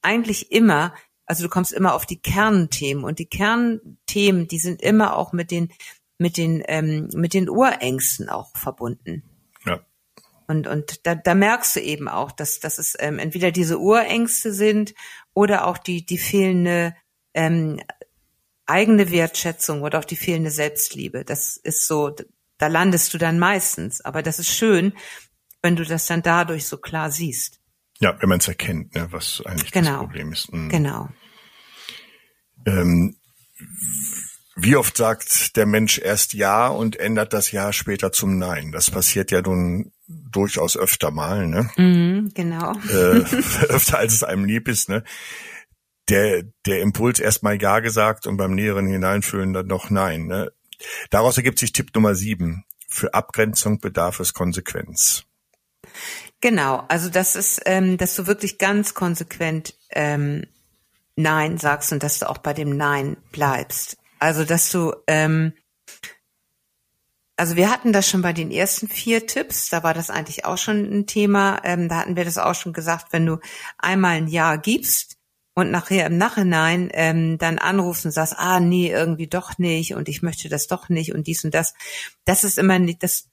eigentlich 0.00 0.52
immer, 0.52 0.94
also 1.26 1.42
du 1.42 1.48
kommst 1.48 1.72
immer 1.72 1.94
auf 1.94 2.06
die 2.06 2.20
Kernthemen. 2.20 3.04
Und 3.04 3.18
die 3.18 3.26
Kernthemen, 3.26 4.48
die 4.48 4.58
sind 4.58 4.80
immer 4.80 5.16
auch 5.16 5.32
mit 5.32 5.50
den, 5.50 5.72
mit 6.18 6.36
den, 6.36 6.62
ähm, 6.66 7.08
mit 7.12 7.34
den 7.34 7.50
Urängsten 7.50 8.28
auch 8.28 8.56
verbunden. 8.56 9.22
Ja. 9.64 9.80
Und, 10.46 10.68
und 10.68 11.04
da, 11.06 11.16
da 11.16 11.34
merkst 11.34 11.76
du 11.76 11.80
eben 11.80 12.08
auch, 12.08 12.30
dass, 12.30 12.60
dass 12.60 12.78
es 12.78 12.96
ähm, 12.98 13.18
entweder 13.18 13.50
diese 13.50 13.78
Urängste 13.78 14.52
sind 14.52 14.94
oder 15.34 15.66
auch 15.66 15.78
die, 15.78 16.06
die 16.06 16.18
fehlende 16.18 16.94
ähm, 17.34 17.80
eigene 18.66 19.10
Wertschätzung 19.10 19.82
oder 19.82 19.98
auch 19.98 20.04
die 20.04 20.16
fehlende 20.16 20.50
Selbstliebe. 20.50 21.24
Das 21.24 21.56
ist 21.56 21.86
so, 21.86 22.14
da 22.58 22.66
landest 22.68 23.12
du 23.14 23.18
dann 23.18 23.38
meistens. 23.38 24.00
Aber 24.00 24.22
das 24.22 24.38
ist 24.38 24.50
schön, 24.50 24.92
wenn 25.62 25.76
du 25.76 25.84
das 25.84 26.06
dann 26.06 26.22
dadurch 26.22 26.66
so 26.66 26.78
klar 26.78 27.10
siehst. 27.10 27.60
Ja, 28.00 28.16
wenn 28.20 28.28
man 28.28 28.40
es 28.40 28.48
erkennt, 28.48 28.94
ne, 28.94 29.08
was 29.10 29.42
eigentlich 29.44 29.72
genau. 29.72 29.90
das 29.90 29.98
Problem 30.00 30.32
ist. 30.32 30.52
Mhm. 30.52 30.68
Genau. 30.68 31.08
Ähm, 32.66 33.16
wie 34.56 34.76
oft 34.76 34.96
sagt 34.96 35.56
der 35.56 35.66
Mensch 35.66 35.98
erst 35.98 36.34
Ja 36.34 36.68
und 36.68 36.96
ändert 36.96 37.32
das 37.32 37.52
Ja 37.52 37.72
später 37.72 38.12
zum 38.12 38.38
Nein? 38.38 38.72
Das 38.72 38.90
passiert 38.90 39.30
ja 39.30 39.42
nun 39.42 39.92
durchaus 40.06 40.76
öfter 40.76 41.10
mal, 41.10 41.46
ne? 41.46 41.70
Mhm, 41.76 42.32
genau. 42.34 42.72
Äh, 42.88 43.20
öfter 43.68 43.98
als 43.98 44.14
es 44.14 44.24
einem 44.24 44.44
lieb 44.44 44.68
ist, 44.68 44.88
ne? 44.88 45.04
der, 46.08 46.44
der 46.66 46.80
Impuls 46.80 47.18
erstmal 47.18 47.60
Ja 47.60 47.80
gesagt 47.80 48.26
und 48.26 48.36
beim 48.36 48.54
näheren 48.54 48.86
Hineinfühlen 48.86 49.52
dann 49.52 49.66
noch 49.66 49.90
Nein. 49.90 50.26
Ne? 50.26 50.52
Daraus 51.10 51.36
ergibt 51.36 51.58
sich 51.58 51.72
Tipp 51.72 51.94
Nummer 51.94 52.14
sieben. 52.14 52.64
Für 52.88 53.14
Abgrenzung 53.14 53.80
bedarf 53.80 54.20
es 54.20 54.32
Konsequenz. 54.32 55.24
Genau, 56.46 56.84
also 56.86 57.08
das 57.08 57.34
ist, 57.34 57.62
ähm, 57.66 57.96
dass 57.96 58.14
du 58.14 58.28
wirklich 58.28 58.56
ganz 58.56 58.94
konsequent 58.94 59.74
ähm, 59.90 60.46
Nein 61.16 61.58
sagst 61.58 61.92
und 61.92 62.04
dass 62.04 62.20
du 62.20 62.30
auch 62.30 62.38
bei 62.38 62.52
dem 62.52 62.76
Nein 62.76 63.16
bleibst. 63.32 63.96
Also 64.20 64.44
dass 64.44 64.70
du, 64.70 64.94
ähm, 65.08 65.54
also 67.36 67.56
wir 67.56 67.68
hatten 67.68 67.92
das 67.92 68.08
schon 68.08 68.22
bei 68.22 68.32
den 68.32 68.52
ersten 68.52 68.86
vier 68.86 69.26
Tipps, 69.26 69.70
da 69.70 69.82
war 69.82 69.92
das 69.92 70.08
eigentlich 70.08 70.44
auch 70.44 70.56
schon 70.56 70.84
ein 70.84 71.08
Thema, 71.08 71.62
ähm, 71.64 71.88
da 71.88 71.96
hatten 71.96 72.14
wir 72.14 72.24
das 72.24 72.38
auch 72.38 72.54
schon 72.54 72.72
gesagt, 72.72 73.12
wenn 73.12 73.26
du 73.26 73.40
einmal 73.76 74.14
ein 74.14 74.28
Ja 74.28 74.54
gibst, 74.54 75.16
und 75.58 75.70
nachher 75.70 76.06
im 76.06 76.18
Nachhinein 76.18 76.90
ähm, 76.92 77.38
dann 77.38 77.58
anrufst 77.58 78.04
und 78.04 78.12
sagst, 78.12 78.34
ah 78.36 78.60
nee, 78.60 78.90
irgendwie 78.90 79.26
doch 79.26 79.56
nicht 79.56 79.94
und 79.94 80.06
ich 80.06 80.20
möchte 80.20 80.50
das 80.50 80.66
doch 80.66 80.90
nicht 80.90 81.14
und 81.14 81.26
dies 81.26 81.44
und 81.44 81.54
das, 81.54 81.72
das 82.26 82.44
ist 82.44 82.58
immer 82.58 82.78
nicht, 82.78 83.02
das 83.02 83.30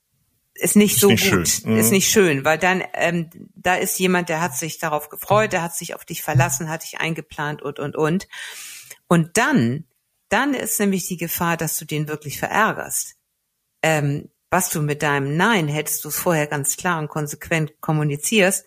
ist 0.56 0.76
nicht 0.76 0.96
ist 0.96 1.02
so 1.02 1.08
nicht 1.08 1.24
gut, 1.32 1.48
schön. 1.48 1.78
ist 1.78 1.88
mhm. 1.88 1.92
nicht 1.92 2.10
schön, 2.10 2.46
weil 2.46 2.58
dann 2.58 2.84
ähm, 2.94 3.30
da 3.56 3.76
ist 3.76 4.00
jemand, 4.00 4.30
der 4.30 4.42
hat 4.42 4.56
sich 4.56 4.78
darauf 4.78 5.10
gefreut, 5.10 5.54
der 5.54 5.64
hat 5.64 5.76
sich 5.76 5.96
auf 5.96 6.06
dich 6.06 6.22
verlassen, 6.22 6.70
hat 6.70 6.84
dich 6.84 7.00
eingeplant 7.00 7.62
und 7.62 7.80
und 7.80 7.96
und 7.96 8.28
und 9.08 9.38
dann 9.38 9.86
dann 10.30 10.56
ist 10.56 10.80
nämlich 10.80 11.08
die 11.08 11.18
Gefahr, 11.18 11.58
dass 11.58 11.78
du 11.78 11.86
den 11.86 12.08
wirklich 12.08 12.40
verärgerst. 12.40 13.16
Ähm, 13.84 14.30
was 14.50 14.70
du 14.70 14.82
mit 14.82 15.04
deinem 15.04 15.36
Nein, 15.38 15.68
hättest 15.68 16.04
du 16.06 16.10
es 16.10 16.16
vorher 16.16 16.48
ganz 16.48 16.76
klar 16.78 17.00
und 17.00 17.08
konsequent 17.08 17.74
kommunizierst, 17.82 18.66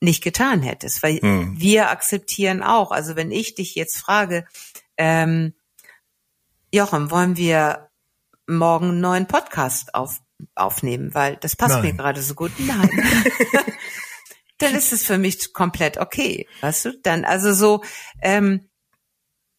nicht 0.00 0.22
getan 0.22 0.62
hättest, 0.62 1.02
weil 1.02 1.20
hm. 1.20 1.54
wir 1.58 1.90
akzeptieren 1.90 2.62
auch. 2.62 2.90
Also 2.90 3.16
wenn 3.16 3.30
ich 3.30 3.54
dich 3.54 3.74
jetzt 3.74 3.96
frage, 3.96 4.46
ähm, 4.96 5.54
Jochen, 6.72 7.10
wollen 7.10 7.36
wir 7.36 7.90
morgen 8.48 8.90
einen 8.90 9.00
neuen 9.00 9.26
Podcast 9.26 9.94
auf, 9.94 10.20
aufnehmen, 10.54 11.14
weil 11.14 11.36
das 11.36 11.56
passt 11.56 11.74
Nein. 11.74 11.82
mir 11.82 11.94
gerade 11.94 12.22
so 12.22 12.34
gut. 12.34 12.52
Nein. 12.58 12.90
dann 14.58 14.74
ist 14.74 14.92
es 14.92 15.04
für 15.04 15.18
mich 15.18 15.52
komplett 15.52 15.98
okay, 15.98 16.48
weißt 16.60 16.84
du? 16.86 16.98
Dann 17.02 17.24
also 17.24 17.52
so 17.52 17.82
ähm, 18.22 18.68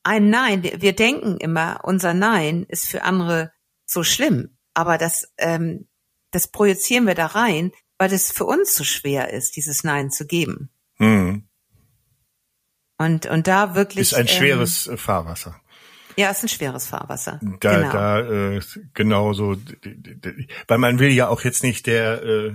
ein 0.04 0.30
Nein. 0.30 0.64
Wir 0.64 0.96
denken 0.96 1.38
immer, 1.38 1.82
unser 1.84 2.14
Nein 2.14 2.66
ist 2.68 2.88
für 2.88 3.04
andere 3.04 3.52
so 3.86 4.04
schlimm, 4.04 4.58
aber 4.74 4.98
das 4.98 5.34
ähm, 5.38 5.88
das 6.32 6.50
projizieren 6.50 7.08
wir 7.08 7.16
da 7.16 7.28
rein, 7.28 7.72
weil 7.98 8.12
es 8.12 8.32
für 8.32 8.46
uns 8.46 8.76
so 8.76 8.84
schwer 8.84 9.32
ist, 9.32 9.56
dieses 9.56 9.86
Nein 9.86 10.12
zu 10.12 10.28
geben. 10.28 10.70
Mhm. 10.98 11.48
Und, 12.98 13.26
und 13.26 13.48
da 13.48 13.76
wirklich. 13.76 14.12
Ist 14.12 14.16
ein 14.16 14.28
schweres 14.28 14.88
ähm, 14.88 14.98
Fahrwasser. 14.98 15.60
Ja, 16.18 16.30
ist 16.30 16.44
ein 16.44 16.50
schweres 16.50 16.88
Fahrwasser. 16.88 17.40
Da, 17.60 17.78
genau. 17.78 17.92
da 17.92 18.20
äh, 18.20 18.62
genau 18.94 19.34
so, 19.34 19.56
weil 20.68 20.78
man 20.78 21.00
will 21.00 21.12
ja 21.12 21.28
auch 21.28 21.42
jetzt 21.42 21.64
nicht 21.64 21.88
der 21.88 22.24
äh, 22.24 22.54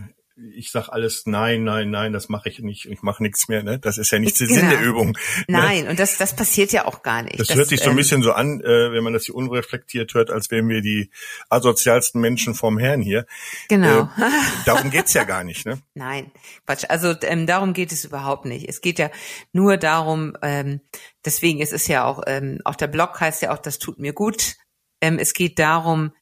ich 0.55 0.71
sag 0.71 0.89
alles 0.89 1.27
nein, 1.27 1.65
nein, 1.65 1.91
nein, 1.91 2.13
das 2.13 2.29
mache 2.29 2.49
ich 2.49 2.61
nicht, 2.61 2.87
ich 2.87 3.03
mache 3.03 3.23
nichts 3.23 3.49
mehr. 3.49 3.63
Ne? 3.63 3.79
Das 3.79 3.99
ist 3.99 4.11
ja 4.11 4.19
nicht 4.19 4.39
der 4.41 4.47
genau. 4.47 4.61
Sinn 4.61 4.71
der 4.71 4.81
Übung. 4.83 5.09
Ne? 5.11 5.17
Nein, 5.49 5.89
und 5.89 5.99
das, 5.99 6.17
das 6.17 6.35
passiert 6.35 6.73
ja 6.73 6.87
auch 6.87 7.03
gar 7.03 7.23
nicht. 7.23 7.39
Das, 7.39 7.49
das 7.49 7.57
hört 7.57 7.69
sich 7.69 7.81
so 7.81 7.87
ein 7.87 7.91
ähm, 7.93 7.97
bisschen 7.97 8.23
so 8.23 8.33
an, 8.33 8.61
äh, 8.61 8.93
wenn 8.93 9.05
man 9.05 9.13
das 9.13 9.25
hier 9.25 9.35
unreflektiert 9.35 10.15
hört, 10.15 10.31
als 10.31 10.51
wären 10.51 10.69
wir 10.69 10.83
die 10.83 11.11
asozialsten 11.49 12.21
Menschen 12.21 12.55
vom 12.55 12.79
Herrn 12.79 13.03
hier. 13.03 13.27
Genau. 13.69 14.03
Äh, 14.03 14.31
darum 14.67 14.91
geht's 14.91 15.15
ja 15.15 15.25
gar 15.25 15.45
nicht. 15.45 15.67
Ne? 15.67 15.81
Nein, 15.95 16.31
Quatsch. 16.67 16.85
Also 16.89 17.15
ähm, 17.23 17.47
darum 17.47 17.73
geht 17.73 17.93
es 17.93 18.05
überhaupt 18.05 18.45
nicht. 18.45 18.69
Es 18.69 18.81
geht 18.81 18.99
ja 18.99 19.11
nur 19.53 19.77
darum, 19.77 20.37
ähm, 20.43 20.81
deswegen 21.25 21.61
ist 21.61 21.73
es 21.73 21.87
ja 21.87 22.05
auch, 22.05 22.23
ähm, 22.27 22.61
auch 22.65 22.77
der 22.77 22.89
Blog 22.89 23.21
heißt 23.21 23.43
ja 23.43 23.53
auch, 23.53 23.59
das 23.59 23.79
tut 23.79 23.99
mir 23.99 24.13
gut. 24.13 24.57
Ähm, 25.01 25.19
es 25.19 25.35
geht 25.35 25.59
darum, 25.59 26.13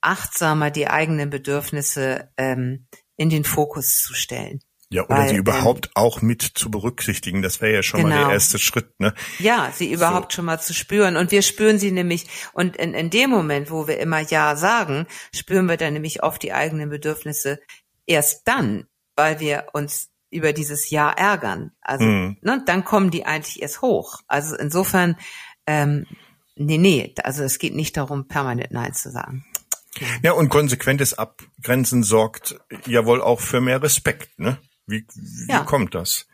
achtsamer 0.00 0.70
die 0.70 0.88
eigenen 0.88 1.30
Bedürfnisse 1.30 2.30
ähm, 2.36 2.86
in 3.20 3.28
den 3.28 3.44
Fokus 3.44 4.00
zu 4.00 4.14
stellen. 4.14 4.60
Ja, 4.88 5.04
oder 5.04 5.18
Weil, 5.18 5.28
sie 5.28 5.36
überhaupt 5.36 5.88
ähm, 5.88 5.92
auch 5.94 6.22
mit 6.22 6.40
zu 6.40 6.70
berücksichtigen. 6.70 7.42
Das 7.42 7.60
wäre 7.60 7.74
ja 7.74 7.82
schon 7.82 8.00
genau. 8.00 8.08
mal 8.08 8.14
der 8.14 8.22
genau. 8.22 8.32
erste 8.32 8.58
Schritt, 8.58 8.98
ne? 8.98 9.12
Ja, 9.38 9.70
sie 9.74 9.92
überhaupt 9.92 10.32
so. 10.32 10.36
schon 10.36 10.46
mal 10.46 10.58
zu 10.58 10.72
spüren. 10.72 11.18
Und 11.18 11.30
wir 11.30 11.42
spüren 11.42 11.78
sie 11.78 11.92
nämlich, 11.92 12.26
und 12.54 12.78
in, 12.78 12.94
in 12.94 13.10
dem 13.10 13.28
Moment, 13.28 13.70
wo 13.70 13.86
wir 13.86 14.00
immer 14.00 14.20
Ja 14.20 14.56
sagen, 14.56 15.06
spüren 15.34 15.66
wir 15.66 15.76
dann 15.76 15.92
nämlich 15.92 16.22
oft 16.22 16.42
die 16.42 16.54
eigenen 16.54 16.88
Bedürfnisse 16.88 17.60
erst 18.06 18.48
dann, 18.48 18.86
weil 19.16 19.38
wir 19.38 19.66
uns 19.74 20.08
über 20.30 20.54
dieses 20.54 20.88
Ja 20.88 21.10
ärgern. 21.10 21.72
Also, 21.82 22.06
mhm. 22.06 22.38
ne, 22.40 22.62
dann 22.64 22.84
kommen 22.84 23.10
die 23.10 23.26
eigentlich 23.26 23.60
erst 23.60 23.82
hoch. 23.82 24.20
Also 24.28 24.56
insofern, 24.56 25.16
ähm, 25.66 26.06
nee, 26.56 26.78
nee, 26.78 27.14
also 27.22 27.44
es 27.44 27.58
geht 27.58 27.74
nicht 27.74 27.98
darum, 27.98 28.28
permanent 28.28 28.72
Nein 28.72 28.94
zu 28.94 29.10
sagen. 29.10 29.44
Ja, 30.22 30.32
und 30.32 30.48
konsequentes 30.48 31.14
Abgrenzen 31.14 32.02
sorgt 32.02 32.56
ja 32.86 33.04
wohl 33.06 33.20
auch 33.20 33.40
für 33.40 33.60
mehr 33.60 33.82
Respekt, 33.82 34.38
ne? 34.38 34.58
Wie, 34.86 35.06
wie 35.14 35.52
ja. 35.52 35.64
kommt 35.64 35.94
das? 35.94 36.26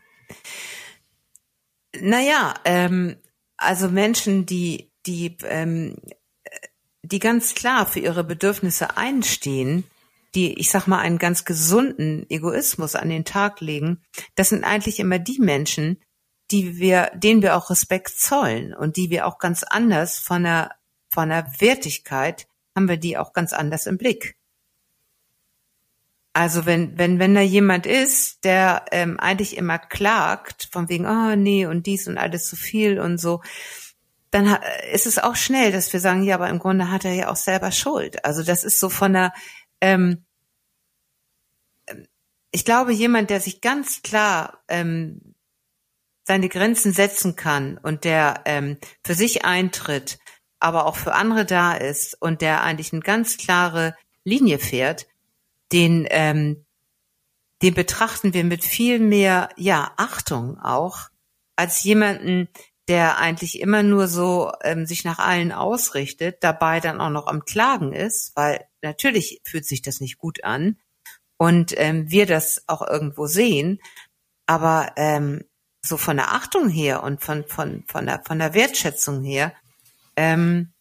Naja, 1.99 2.53
ähm, 2.65 3.17
also 3.57 3.89
Menschen, 3.89 4.45
die, 4.45 4.91
die, 5.05 5.37
ähm, 5.43 5.95
die 7.01 7.19
ganz 7.19 7.55
klar 7.55 7.85
für 7.85 7.99
ihre 7.99 8.23
Bedürfnisse 8.23 8.97
einstehen, 8.97 9.85
die, 10.35 10.59
ich 10.59 10.69
sag 10.69 10.87
mal, 10.87 10.99
einen 10.99 11.17
ganz 11.17 11.45
gesunden 11.45 12.29
Egoismus 12.29 12.95
an 12.95 13.09
den 13.09 13.25
Tag 13.25 13.61
legen, 13.61 14.03
das 14.35 14.49
sind 14.49 14.63
eigentlich 14.63 14.99
immer 14.99 15.19
die 15.19 15.39
Menschen, 15.39 16.01
die 16.51 16.77
wir, 16.77 17.11
denen 17.15 17.41
wir 17.41 17.55
auch 17.55 17.69
Respekt 17.69 18.09
zollen 18.09 18.73
und 18.73 18.97
die 18.97 19.09
wir 19.09 19.25
auch 19.25 19.39
ganz 19.39 19.63
anders 19.63 20.19
von 20.19 20.43
der, 20.43 20.75
von 21.09 21.29
der 21.29 21.51
Wertigkeit 21.59 22.47
haben 22.77 22.87
wir 22.87 22.97
die 22.97 23.17
auch 23.17 23.33
ganz 23.33 23.51
anders 23.51 23.87
im 23.87 23.97
Blick. 23.97 24.37
Also 26.31 26.67
wenn, 26.67 26.99
wenn, 26.99 27.17
wenn 27.17 27.33
da 27.33 27.41
jemand 27.41 27.87
ist, 27.87 28.43
der 28.43 28.85
ähm, 28.91 29.19
eigentlich 29.19 29.57
immer 29.57 29.79
klagt, 29.79 30.69
von 30.71 30.87
wegen, 30.87 31.07
oh 31.07 31.35
nee, 31.35 31.65
und 31.65 31.87
dies 31.87 32.07
und 32.07 32.19
alles 32.19 32.47
zu 32.47 32.55
viel 32.55 32.99
und 32.99 33.17
so, 33.17 33.41
dann 34.29 34.59
ist 34.93 35.07
es 35.07 35.17
auch 35.17 35.35
schnell, 35.35 35.71
dass 35.71 35.91
wir 35.91 35.99
sagen, 35.99 36.21
ja, 36.21 36.35
aber 36.35 36.49
im 36.49 36.59
Grunde 36.59 36.91
hat 36.91 37.05
er 37.05 37.13
ja 37.13 37.29
auch 37.29 37.35
selber 37.35 37.71
Schuld. 37.71 38.23
Also 38.23 38.43
das 38.43 38.63
ist 38.63 38.79
so 38.79 38.89
von 38.89 39.13
der, 39.13 39.33
ähm, 39.81 40.25
ich 42.51 42.65
glaube, 42.65 42.93
jemand, 42.93 43.31
der 43.31 43.39
sich 43.39 43.59
ganz 43.59 44.03
klar 44.03 44.61
ähm, 44.67 45.33
seine 46.23 46.49
Grenzen 46.49 46.93
setzen 46.93 47.35
kann 47.35 47.79
und 47.79 48.03
der 48.03 48.41
ähm, 48.45 48.77
für 49.03 49.15
sich 49.15 49.43
eintritt 49.43 50.19
aber 50.59 50.85
auch 50.85 50.95
für 50.95 51.13
andere 51.13 51.45
da 51.45 51.73
ist 51.73 52.19
und 52.21 52.41
der 52.41 52.63
eigentlich 52.63 52.93
eine 52.93 53.01
ganz 53.01 53.37
klare 53.37 53.95
Linie 54.23 54.59
fährt, 54.59 55.07
den, 55.71 56.07
ähm, 56.09 56.65
den 57.61 57.73
betrachten 57.73 58.33
wir 58.33 58.43
mit 58.43 58.63
viel 58.63 58.99
mehr, 58.99 59.49
ja, 59.57 59.91
Achtung 59.97 60.59
auch, 60.59 61.09
als 61.55 61.83
jemanden, 61.83 62.49
der 62.87 63.17
eigentlich 63.17 63.59
immer 63.59 63.83
nur 63.83 64.07
so 64.07 64.51
ähm, 64.63 64.85
sich 64.85 65.03
nach 65.03 65.19
allen 65.19 65.51
ausrichtet, 65.51 66.37
dabei 66.41 66.79
dann 66.79 67.01
auch 67.01 67.09
noch 67.09 67.27
am 67.27 67.43
Klagen 67.45 67.93
ist, 67.93 68.31
weil 68.35 68.65
natürlich 68.81 69.41
fühlt 69.43 69.65
sich 69.65 69.81
das 69.81 69.99
nicht 69.99 70.17
gut 70.17 70.43
an. 70.43 70.77
und 71.37 71.73
ähm, 71.77 72.09
wir 72.11 72.25
das 72.25 72.63
auch 72.67 72.81
irgendwo 72.87 73.27
sehen, 73.27 73.79
aber 74.47 74.93
ähm, 74.97 75.43
so 75.83 75.97
von 75.97 76.17
der 76.17 76.33
Achtung 76.33 76.69
her 76.69 77.03
und 77.03 77.21
von 77.23 77.45
von 77.47 77.83
von 77.87 78.05
der 78.07 78.23
von 78.25 78.39
der 78.39 78.53
Wertschätzung 78.53 79.23
her, 79.23 79.53
ähm, 80.17 80.73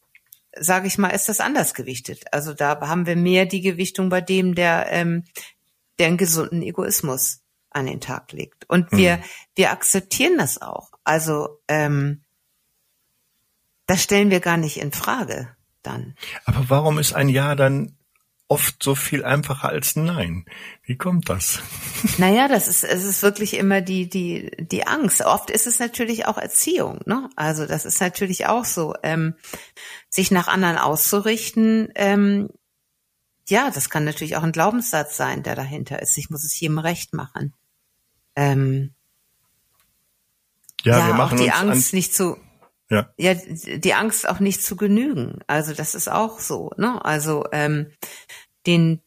sage 0.58 0.88
ich 0.88 0.98
mal, 0.98 1.10
ist 1.10 1.28
das 1.28 1.40
anders 1.40 1.74
gewichtet. 1.74 2.24
Also 2.32 2.52
da 2.54 2.80
haben 2.80 3.06
wir 3.06 3.14
mehr 3.14 3.46
die 3.46 3.60
Gewichtung 3.60 4.08
bei 4.08 4.20
dem, 4.20 4.54
der 4.54 4.86
ähm, 4.90 5.24
der 5.98 6.08
einen 6.08 6.16
gesunden 6.16 6.62
Egoismus 6.62 7.42
an 7.70 7.86
den 7.86 8.00
Tag 8.00 8.32
legt. 8.32 8.68
Und 8.68 8.90
wir, 8.92 9.18
mhm. 9.18 9.22
wir 9.54 9.70
akzeptieren 9.70 10.38
das 10.38 10.60
auch. 10.60 10.90
Also 11.04 11.60
ähm, 11.68 12.22
das 13.86 14.02
stellen 14.02 14.30
wir 14.30 14.40
gar 14.40 14.56
nicht 14.56 14.78
in 14.78 14.92
Frage 14.92 15.54
dann. 15.82 16.16
Aber 16.44 16.68
warum 16.68 16.98
ist 16.98 17.14
ein 17.14 17.28
Ja 17.28 17.54
dann 17.54 17.95
oft 18.48 18.82
so 18.82 18.94
viel 18.94 19.24
einfacher 19.24 19.68
als 19.68 19.96
Nein? 19.96 20.46
Wie 20.82 20.96
kommt 20.96 21.28
das? 21.28 21.60
Naja, 22.18 22.46
das 22.46 22.68
ist, 22.68 22.84
es 22.84 23.04
ist 23.04 23.22
wirklich 23.22 23.54
immer 23.56 23.80
die, 23.80 24.08
die, 24.08 24.50
die 24.58 24.86
Angst. 24.86 25.22
Oft 25.22 25.50
ist 25.50 25.66
es 25.66 25.78
natürlich 25.78 26.26
auch 26.26 26.38
Erziehung, 26.38 27.00
ne? 27.06 27.28
Also 27.34 27.66
das 27.66 27.84
ist 27.84 28.00
natürlich 28.00 28.46
auch 28.46 28.64
so, 28.64 28.94
ähm, 29.02 29.34
sich 30.08 30.30
nach 30.30 30.46
anderen 30.46 30.78
auszurichten, 30.78 31.88
ähm, 31.94 32.48
ja, 33.48 33.70
das 33.70 33.90
kann 33.90 34.04
natürlich 34.04 34.36
auch 34.36 34.42
ein 34.42 34.52
Glaubenssatz 34.52 35.16
sein, 35.16 35.42
der 35.42 35.54
dahinter 35.54 36.02
ist. 36.02 36.18
Ich 36.18 36.30
muss 36.30 36.44
es 36.44 36.58
jedem 36.58 36.78
recht 36.78 37.14
machen. 37.14 37.54
Ähm, 38.34 38.92
ja, 40.82 40.98
ja, 40.98 41.06
wir 41.06 41.14
machen 41.14 41.38
auch 41.38 41.42
die 41.42 41.52
Angst 41.52 41.94
nicht 41.94 42.14
zu, 42.14 42.36
ja. 42.88 43.12
ja, 43.16 43.34
die 43.34 43.94
Angst 43.94 44.28
auch 44.28 44.40
nicht 44.40 44.62
zu 44.62 44.76
genügen. 44.76 45.40
Also 45.46 45.74
das 45.74 45.94
ist 45.94 46.08
auch 46.08 46.38
so, 46.38 46.70
ne? 46.76 47.04
Also 47.04 47.44
ähm, 47.52 47.90
den, 48.66 49.00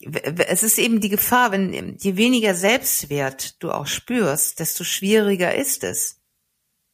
es 0.00 0.62
ist 0.62 0.78
eben 0.78 1.00
die 1.00 1.10
Gefahr, 1.10 1.52
wenn 1.52 1.96
je 1.98 2.16
weniger 2.16 2.54
Selbstwert 2.54 3.62
du 3.62 3.70
auch 3.70 3.86
spürst, 3.86 4.58
desto 4.58 4.82
schwieriger 4.82 5.54
ist 5.54 5.84
es, 5.84 6.20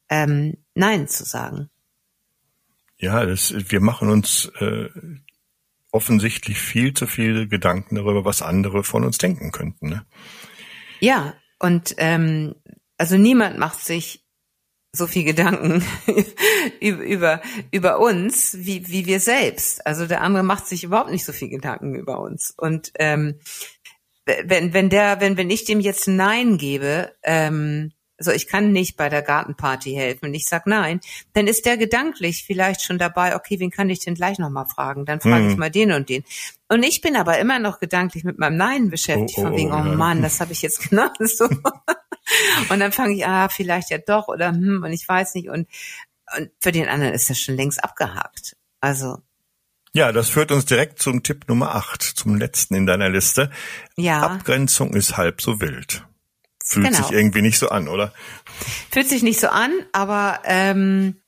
ähm, 0.09 0.57
Nein 0.75 1.07
zu 1.07 1.23
sagen. 1.23 1.69
Ja, 2.97 3.25
das, 3.25 3.53
wir 3.55 3.79
machen 3.79 4.09
uns 4.09 4.51
äh, 4.59 4.89
offensichtlich 5.91 6.59
viel 6.59 6.93
zu 6.93 7.07
viele 7.07 7.47
Gedanken 7.47 7.95
darüber, 7.95 8.25
was 8.25 8.41
andere 8.41 8.83
von 8.83 9.03
uns 9.03 9.17
denken 9.17 9.51
könnten. 9.51 9.89
Ne? 9.89 10.05
Ja, 10.99 11.33
und 11.59 11.95
ähm, 11.97 12.55
also 12.97 13.17
niemand 13.17 13.57
macht 13.57 13.79
sich 13.79 14.26
so 14.91 15.07
viel 15.07 15.23
Gedanken 15.23 15.83
über, 16.79 17.41
über 17.71 17.99
uns 17.99 18.57
wie, 18.59 18.87
wie 18.87 19.05
wir 19.05 19.19
selbst. 19.19 19.85
Also 19.85 20.07
der 20.07 20.21
andere 20.21 20.43
macht 20.43 20.67
sich 20.67 20.83
überhaupt 20.83 21.11
nicht 21.11 21.25
so 21.25 21.33
viel 21.33 21.49
Gedanken 21.49 21.95
über 21.95 22.19
uns. 22.19 22.53
Und 22.57 22.91
ähm, 22.97 23.39
wenn, 24.25 24.73
wenn 24.73 24.89
der, 24.89 25.21
wenn, 25.21 25.37
wenn 25.37 25.49
ich 25.49 25.65
dem 25.65 25.79
jetzt 25.79 26.07
Nein 26.07 26.57
gebe, 26.57 27.13
ähm, 27.23 27.91
also 28.17 28.31
ich 28.31 28.47
kann 28.47 28.71
nicht 28.71 28.97
bei 28.97 29.09
der 29.09 29.21
Gartenparty 29.21 29.93
helfen. 29.93 30.33
Ich 30.33 30.47
sag 30.47 30.65
nein, 30.65 30.99
dann 31.33 31.47
ist 31.47 31.65
der 31.65 31.77
gedanklich 31.77 32.45
vielleicht 32.45 32.81
schon 32.81 32.97
dabei, 32.97 33.35
okay, 33.35 33.59
wen 33.59 33.69
kann 33.69 33.89
ich 33.89 33.99
denn 33.99 34.15
gleich 34.15 34.39
nochmal 34.39 34.65
fragen? 34.65 35.05
Dann 35.05 35.21
frage 35.21 35.43
hm. 35.43 35.51
ich 35.51 35.57
mal 35.57 35.69
den 35.69 35.91
und 35.91 36.09
den. 36.09 36.23
Und 36.67 36.83
ich 36.83 37.01
bin 37.01 37.15
aber 37.15 37.37
immer 37.37 37.59
noch 37.59 37.79
gedanklich 37.79 38.23
mit 38.23 38.39
meinem 38.39 38.57
Nein 38.57 38.89
beschäftigt, 38.89 39.37
oh, 39.37 39.41
oh, 39.41 39.45
von 39.45 39.55
wegen, 39.55 39.71
oh, 39.71 39.77
oh 39.77 39.95
Mann, 39.95 40.21
das 40.23 40.41
habe 40.41 40.51
ich 40.51 40.63
jetzt 40.63 40.81
genau 40.89 41.09
so. 41.19 41.47
und 42.69 42.79
dann 42.79 42.91
fange 42.91 43.15
ich, 43.15 43.25
ah, 43.25 43.49
vielleicht 43.49 43.89
ja 43.89 43.97
doch 43.97 44.27
oder 44.27 44.49
hm, 44.49 44.83
und 44.83 44.91
ich 44.91 45.07
weiß 45.07 45.35
nicht. 45.35 45.49
Und, 45.49 45.67
und 46.37 46.51
für 46.59 46.71
den 46.71 46.87
anderen 46.87 47.13
ist 47.13 47.29
das 47.29 47.39
schon 47.39 47.55
längst 47.55 47.83
abgehakt. 47.83 48.55
Also. 48.81 49.19
Ja, 49.93 50.11
das 50.11 50.29
führt 50.29 50.51
uns 50.51 50.65
direkt 50.65 50.99
zum 50.99 51.23
Tipp 51.23 51.45
Nummer 51.47 51.75
8, 51.75 52.01
zum 52.03 52.35
letzten 52.35 52.75
in 52.75 52.85
deiner 52.85 53.09
Liste. 53.09 53.49
Ja. 53.95 54.21
Abgrenzung 54.21 54.93
ist 54.93 55.17
halb 55.17 55.41
so 55.41 55.59
wild. 55.59 56.05
Fühlt 56.63 56.87
genau. 56.87 56.97
sich 56.97 57.11
irgendwie 57.11 57.41
nicht 57.41 57.57
so 57.57 57.69
an, 57.69 57.87
oder? 57.87 58.13
Fühlt 58.91 59.07
sich 59.07 59.23
nicht 59.23 59.39
so 59.39 59.47
an, 59.47 59.71
aber 59.93 60.41
ähm, 60.43 61.21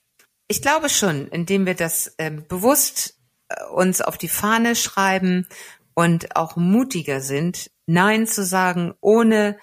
ich 0.49 0.61
glaube 0.61 0.89
schon, 0.89 1.27
indem 1.29 1.65
wir 1.65 1.75
das 1.75 2.13
ähm, 2.17 2.45
bewusst 2.47 3.17
äh, 3.47 3.63
uns 3.71 4.01
auf 4.01 4.17
die 4.17 4.27
Fahne 4.27 4.75
schreiben 4.75 5.47
und 5.93 6.35
auch 6.35 6.57
mutiger 6.57 7.21
sind, 7.21 7.71
Nein 7.85 8.27
zu 8.27 8.43
sagen, 8.43 8.93
ohne 8.99 9.57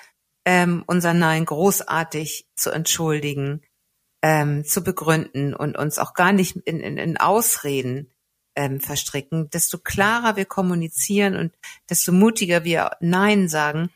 ähm, 0.46 0.84
unser 0.86 1.12
Nein 1.12 1.44
großartig 1.44 2.46
zu 2.54 2.70
entschuldigen, 2.70 3.62
ähm, 4.22 4.64
zu 4.64 4.82
begründen 4.82 5.52
und 5.52 5.76
uns 5.76 5.98
auch 5.98 6.14
gar 6.14 6.32
nicht 6.32 6.56
in, 6.56 6.80
in, 6.80 6.96
in 6.96 7.16
Ausreden 7.18 8.12
ähm, 8.54 8.80
verstricken, 8.80 9.50
desto 9.50 9.76
klarer 9.76 10.36
wir 10.36 10.46
kommunizieren 10.46 11.36
und 11.36 11.52
desto 11.90 12.12
mutiger 12.12 12.64
wir 12.64 12.92
Nein 13.00 13.48
sagen, 13.48 13.90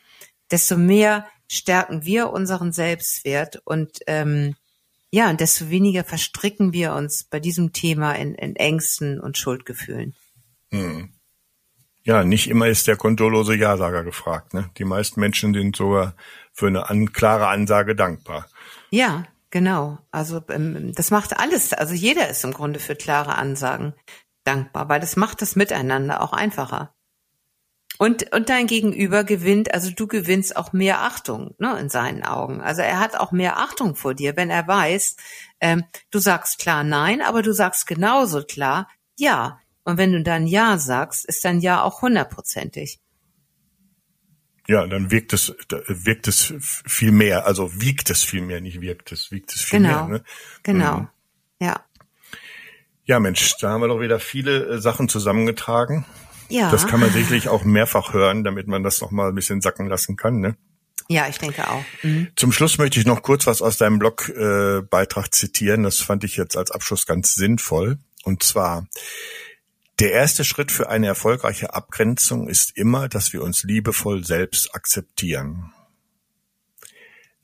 desto 0.51 0.77
mehr 0.77 1.27
stärken 1.49 2.05
wir 2.05 2.31
unseren 2.31 2.73
Selbstwert 2.73 3.63
und 3.65 4.01
ähm, 4.09 4.57
ja, 5.13 5.31
und 5.31 5.41
desto 5.41 5.71
weniger 5.71 6.05
verstricken 6.05 6.73
wir 6.73 6.95
uns 6.95 7.25
bei 7.25 7.41
diesem 7.41 7.73
Thema 7.73 8.13
in, 8.13 8.35
in 8.35 8.55
Ängsten 8.57 9.21
und 9.21 9.39
Schuldgefühlen. 9.39 10.15
Hm. 10.71 11.13
Ja, 12.11 12.25
nicht 12.25 12.51
immer 12.51 12.67
ist 12.67 12.89
der 12.89 12.97
kontolose 12.97 13.55
Ja-Sager 13.55 14.03
gefragt. 14.03 14.53
Ne? 14.53 14.69
Die 14.79 14.85
meisten 14.85 15.21
Menschen 15.21 15.55
sind 15.55 15.77
sogar 15.77 16.17
für 16.53 16.67
eine 16.67 16.91
an, 16.91 17.13
klare 17.13 17.47
Ansage 17.47 17.95
dankbar. 17.95 18.49
Ja, 18.91 19.27
genau. 19.51 19.97
Also 20.11 20.43
ähm, 20.49 20.93
das 20.93 21.13
macht 21.13 21.39
alles. 21.39 21.73
Also 21.73 21.95
jeder 21.95 22.29
ist 22.29 22.43
im 22.43 22.53
Grunde 22.53 22.81
für 22.81 22.97
klare 22.97 23.37
Ansagen 23.37 23.95
dankbar, 24.43 24.89
weil 24.89 24.99
das 24.99 25.15
macht 25.15 25.41
das 25.41 25.55
Miteinander 25.55 26.21
auch 26.21 26.33
einfacher. 26.33 26.93
Und, 27.97 28.35
und 28.35 28.49
dein 28.49 28.67
Gegenüber 28.67 29.23
gewinnt, 29.23 29.73
also 29.73 29.93
du 29.93 30.09
gewinnst 30.09 30.57
auch 30.57 30.73
mehr 30.73 31.03
Achtung 31.03 31.55
ne, 31.59 31.79
in 31.79 31.91
seinen 31.91 32.25
Augen. 32.25 32.61
Also 32.61 32.83
er 32.83 32.99
hat 32.99 33.15
auch 33.15 33.31
mehr 33.31 33.59
Achtung 33.59 33.95
vor 33.95 34.15
dir, 34.15 34.37
wenn 34.37 34.51
er 34.51 34.67
weiß, 34.67 35.15
ähm, 35.61 35.85
du 36.11 36.19
sagst 36.19 36.59
klar 36.59 36.83
nein, 36.83 37.23
aber 37.23 37.43
du 37.43 37.53
sagst 37.53 37.87
genauso 37.87 38.43
klar 38.43 38.89
ja. 39.17 39.61
Und 39.85 39.99
wenn 39.99 40.13
du 40.13 40.23
dann 40.23 40.47
ja 40.47 40.79
sagst, 40.79 41.25
ist 41.25 41.45
dann 41.45 41.61
ja 41.61 41.83
auch 41.83 42.03
hundertprozentig. 42.03 43.01
Ja, 44.69 44.87
dann 44.87 45.11
wirkt 45.11 45.33
es, 45.33 45.55
wirkt 45.89 46.29
es 46.29 46.55
viel 46.61 47.11
mehr, 47.11 47.47
also 47.47 47.81
wiegt 47.81 48.09
es 48.11 48.23
viel 48.23 48.43
mehr, 48.43 48.61
nicht 48.61 48.81
wirkt 48.81 49.11
es, 49.11 49.33
wiegt 49.33 49.53
es 49.53 49.63
viel 49.63 49.81
genau. 49.81 50.07
mehr. 50.07 50.19
Ne? 50.19 50.25
Genau, 50.63 50.99
mhm. 50.99 51.09
ja. 51.61 51.85
Ja, 53.05 53.19
Mensch, 53.19 53.57
da 53.61 53.71
haben 53.71 53.81
wir 53.81 53.89
doch 53.89 54.01
wieder 54.01 54.21
viele 54.21 54.67
äh, 54.67 54.81
Sachen 54.81 55.09
zusammengetragen. 55.09 56.07
Ja. 56.49 56.71
Das 56.71 56.87
kann 56.87 57.01
man 57.01 57.11
sicherlich 57.11 57.49
auch 57.49 57.65
mehrfach 57.65 58.13
hören, 58.13 58.45
damit 58.45 58.69
man 58.69 58.85
das 58.85 59.01
noch 59.01 59.11
mal 59.11 59.31
ein 59.31 59.35
bisschen 59.35 59.61
sacken 59.61 59.89
lassen 59.89 60.17
kann, 60.17 60.39
ne? 60.39 60.57
Ja, 61.09 61.27
ich 61.27 61.39
denke 61.39 61.69
auch. 61.69 61.83
Mhm. 62.05 62.29
Zum 62.37 62.53
Schluss 62.53 62.79
möchte 62.79 63.01
ich 63.01 63.07
noch 63.07 63.23
kurz 63.23 63.49
was 63.49 63.63
aus 63.63 63.79
deinem 63.79 63.99
Blogbeitrag 63.99 65.27
äh, 65.27 65.31
zitieren. 65.31 65.83
Das 65.83 65.99
fand 65.99 66.23
ich 66.23 66.37
jetzt 66.37 66.57
als 66.57 66.71
Abschluss 66.71 67.05
ganz 67.05 67.35
sinnvoll. 67.35 67.99
Und 68.23 68.45
zwar, 68.45 68.87
der 70.01 70.13
erste 70.13 70.45
Schritt 70.45 70.73
für 70.73 70.89
eine 70.89 71.07
erfolgreiche 71.07 71.75
Abgrenzung 71.75 72.49
ist 72.49 72.77
immer, 72.77 73.09
dass 73.09 73.33
wir 73.33 73.43
uns 73.43 73.63
liebevoll 73.63 74.25
selbst 74.25 74.75
akzeptieren. 74.75 75.73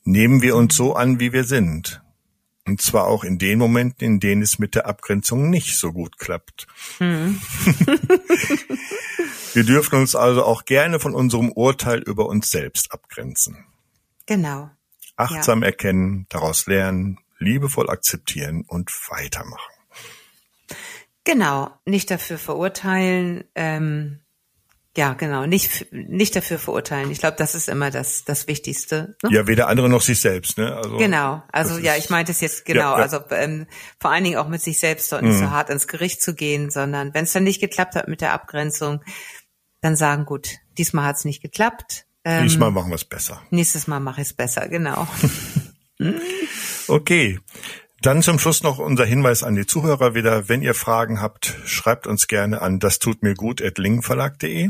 Nehmen 0.03 0.41
wir 0.41 0.55
uns 0.55 0.75
so 0.75 0.95
an, 0.95 1.19
wie 1.19 1.33
wir 1.33 1.43
sind. 1.43 2.01
Und 2.65 2.81
zwar 2.81 3.05
auch 3.05 3.23
in 3.23 3.37
den 3.37 3.59
Momenten, 3.59 4.05
in 4.05 4.19
denen 4.19 4.41
es 4.41 4.59
mit 4.59 4.75
der 4.75 4.87
Abgrenzung 4.87 5.49
nicht 5.49 5.77
so 5.77 5.93
gut 5.93 6.17
klappt. 6.17 6.67
Hm. 6.97 7.39
Wir 9.53 9.63
dürfen 9.63 9.99
uns 9.99 10.15
also 10.15 10.43
auch 10.43 10.65
gerne 10.65 10.99
von 10.99 11.15
unserem 11.15 11.51
Urteil 11.51 11.99
über 12.01 12.27
uns 12.27 12.51
selbst 12.51 12.91
abgrenzen. 12.91 13.65
Genau. 14.25 14.69
Achtsam 15.15 15.61
ja. 15.61 15.67
erkennen, 15.67 16.27
daraus 16.29 16.67
lernen, 16.67 17.17
liebevoll 17.39 17.89
akzeptieren 17.89 18.65
und 18.67 18.91
weitermachen. 19.09 19.76
Genau, 21.27 21.69
nicht 21.83 22.09
dafür 22.09 22.37
verurteilen, 22.37 23.43
ähm, 23.53 24.21
ja, 24.95 25.13
genau, 25.13 25.45
nicht 25.45 25.91
nicht 25.91 26.37
dafür 26.37 26.57
verurteilen. 26.57 27.11
Ich 27.11 27.19
glaube, 27.19 27.35
das 27.35 27.53
ist 27.53 27.67
immer 27.67 27.91
das 27.91 28.23
das 28.23 28.47
Wichtigste. 28.47 29.17
Ne? 29.21 29.31
Ja, 29.33 29.45
weder 29.45 29.67
andere 29.67 29.89
noch 29.89 30.01
sich 30.01 30.21
selbst. 30.21 30.57
Ne? 30.57 30.73
Also, 30.73 30.95
genau, 30.95 31.43
also 31.51 31.79
ja, 31.79 31.97
ich 31.97 32.09
meinte 32.09 32.31
es 32.31 32.39
jetzt 32.39 32.63
genau. 32.63 32.93
Ja, 32.93 32.97
ja. 32.97 33.03
Also 33.03 33.19
ähm, 33.31 33.67
vor 33.99 34.11
allen 34.11 34.23
Dingen 34.23 34.37
auch 34.37 34.47
mit 34.47 34.61
sich 34.61 34.79
selbst 34.79 35.11
dort 35.11 35.23
nicht 35.23 35.35
mhm. 35.35 35.39
so 35.39 35.49
hart 35.49 35.69
ins 35.69 35.89
Gericht 35.89 36.21
zu 36.21 36.33
gehen, 36.33 36.69
sondern 36.69 37.13
wenn 37.13 37.25
es 37.25 37.33
dann 37.33 37.43
nicht 37.43 37.59
geklappt 37.59 37.95
hat 37.95 38.07
mit 38.07 38.21
der 38.21 38.31
Abgrenzung, 38.31 39.03
dann 39.81 39.97
sagen, 39.97 40.23
gut, 40.23 40.47
diesmal 40.77 41.07
hat 41.07 41.17
es 41.17 41.25
nicht 41.25 41.41
geklappt. 41.41 42.05
Ähm, 42.23 42.43
diesmal 42.43 42.71
machen 42.71 42.89
wir 42.89 42.95
es 42.95 43.03
besser. 43.03 43.41
Nächstes 43.49 43.85
Mal 43.85 43.99
mache 43.99 44.21
ich 44.21 44.27
es 44.27 44.33
besser, 44.33 44.69
genau. 44.69 45.09
okay. 46.87 47.37
Dann 48.01 48.21
zum 48.21 48.37
Schluss 48.37 48.61
noch 48.61 48.77
unser 48.77 49.05
Hinweis 49.05 49.43
an 49.43 49.55
die 49.55 49.65
Zuhörer 49.65 50.13
wieder. 50.13 50.47
Wenn 50.47 50.61
ihr 50.61 50.75
Fragen 50.75 51.19
habt, 51.19 51.55
schreibt 51.65 52.05
uns 52.05 52.27
gerne 52.27 52.61
an 52.61 52.79
das 52.79 52.99
tut 52.99 53.23
mir 53.23 53.33
gut 53.33 53.61
at 53.61 53.77
lingenverlag.de. 53.77 54.69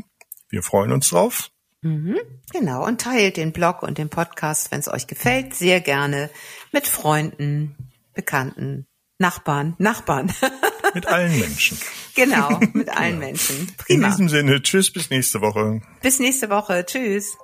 Wir 0.49 0.63
freuen 0.63 0.93
uns 0.93 1.09
drauf. 1.09 1.49
Mhm, 1.81 2.17
genau, 2.51 2.85
und 2.85 3.01
teilt 3.01 3.37
den 3.37 3.51
Blog 3.51 3.83
und 3.83 3.97
den 3.97 4.09
Podcast, 4.09 4.71
wenn 4.71 4.79
es 4.79 4.87
euch 4.87 5.07
gefällt, 5.07 5.53
sehr 5.53 5.79
gerne 5.79 6.29
mit 6.71 6.87
Freunden, 6.87 7.75
Bekannten, 8.13 8.87
Nachbarn, 9.19 9.75
Nachbarn. 9.77 10.33
mit 10.93 11.05
allen 11.05 11.37
Menschen. 11.39 11.77
Genau, 12.15 12.59
mit 12.73 12.89
allen 12.97 13.19
Menschen. 13.19 13.71
Prima. 13.77 14.05
In 14.05 14.11
diesem 14.11 14.29
Sinne, 14.29 14.61
tschüss, 14.61 14.91
bis 14.91 15.09
nächste 15.09 15.41
Woche. 15.41 15.81
Bis 16.01 16.19
nächste 16.19 16.49
Woche. 16.49 16.83
Tschüss. 16.85 17.37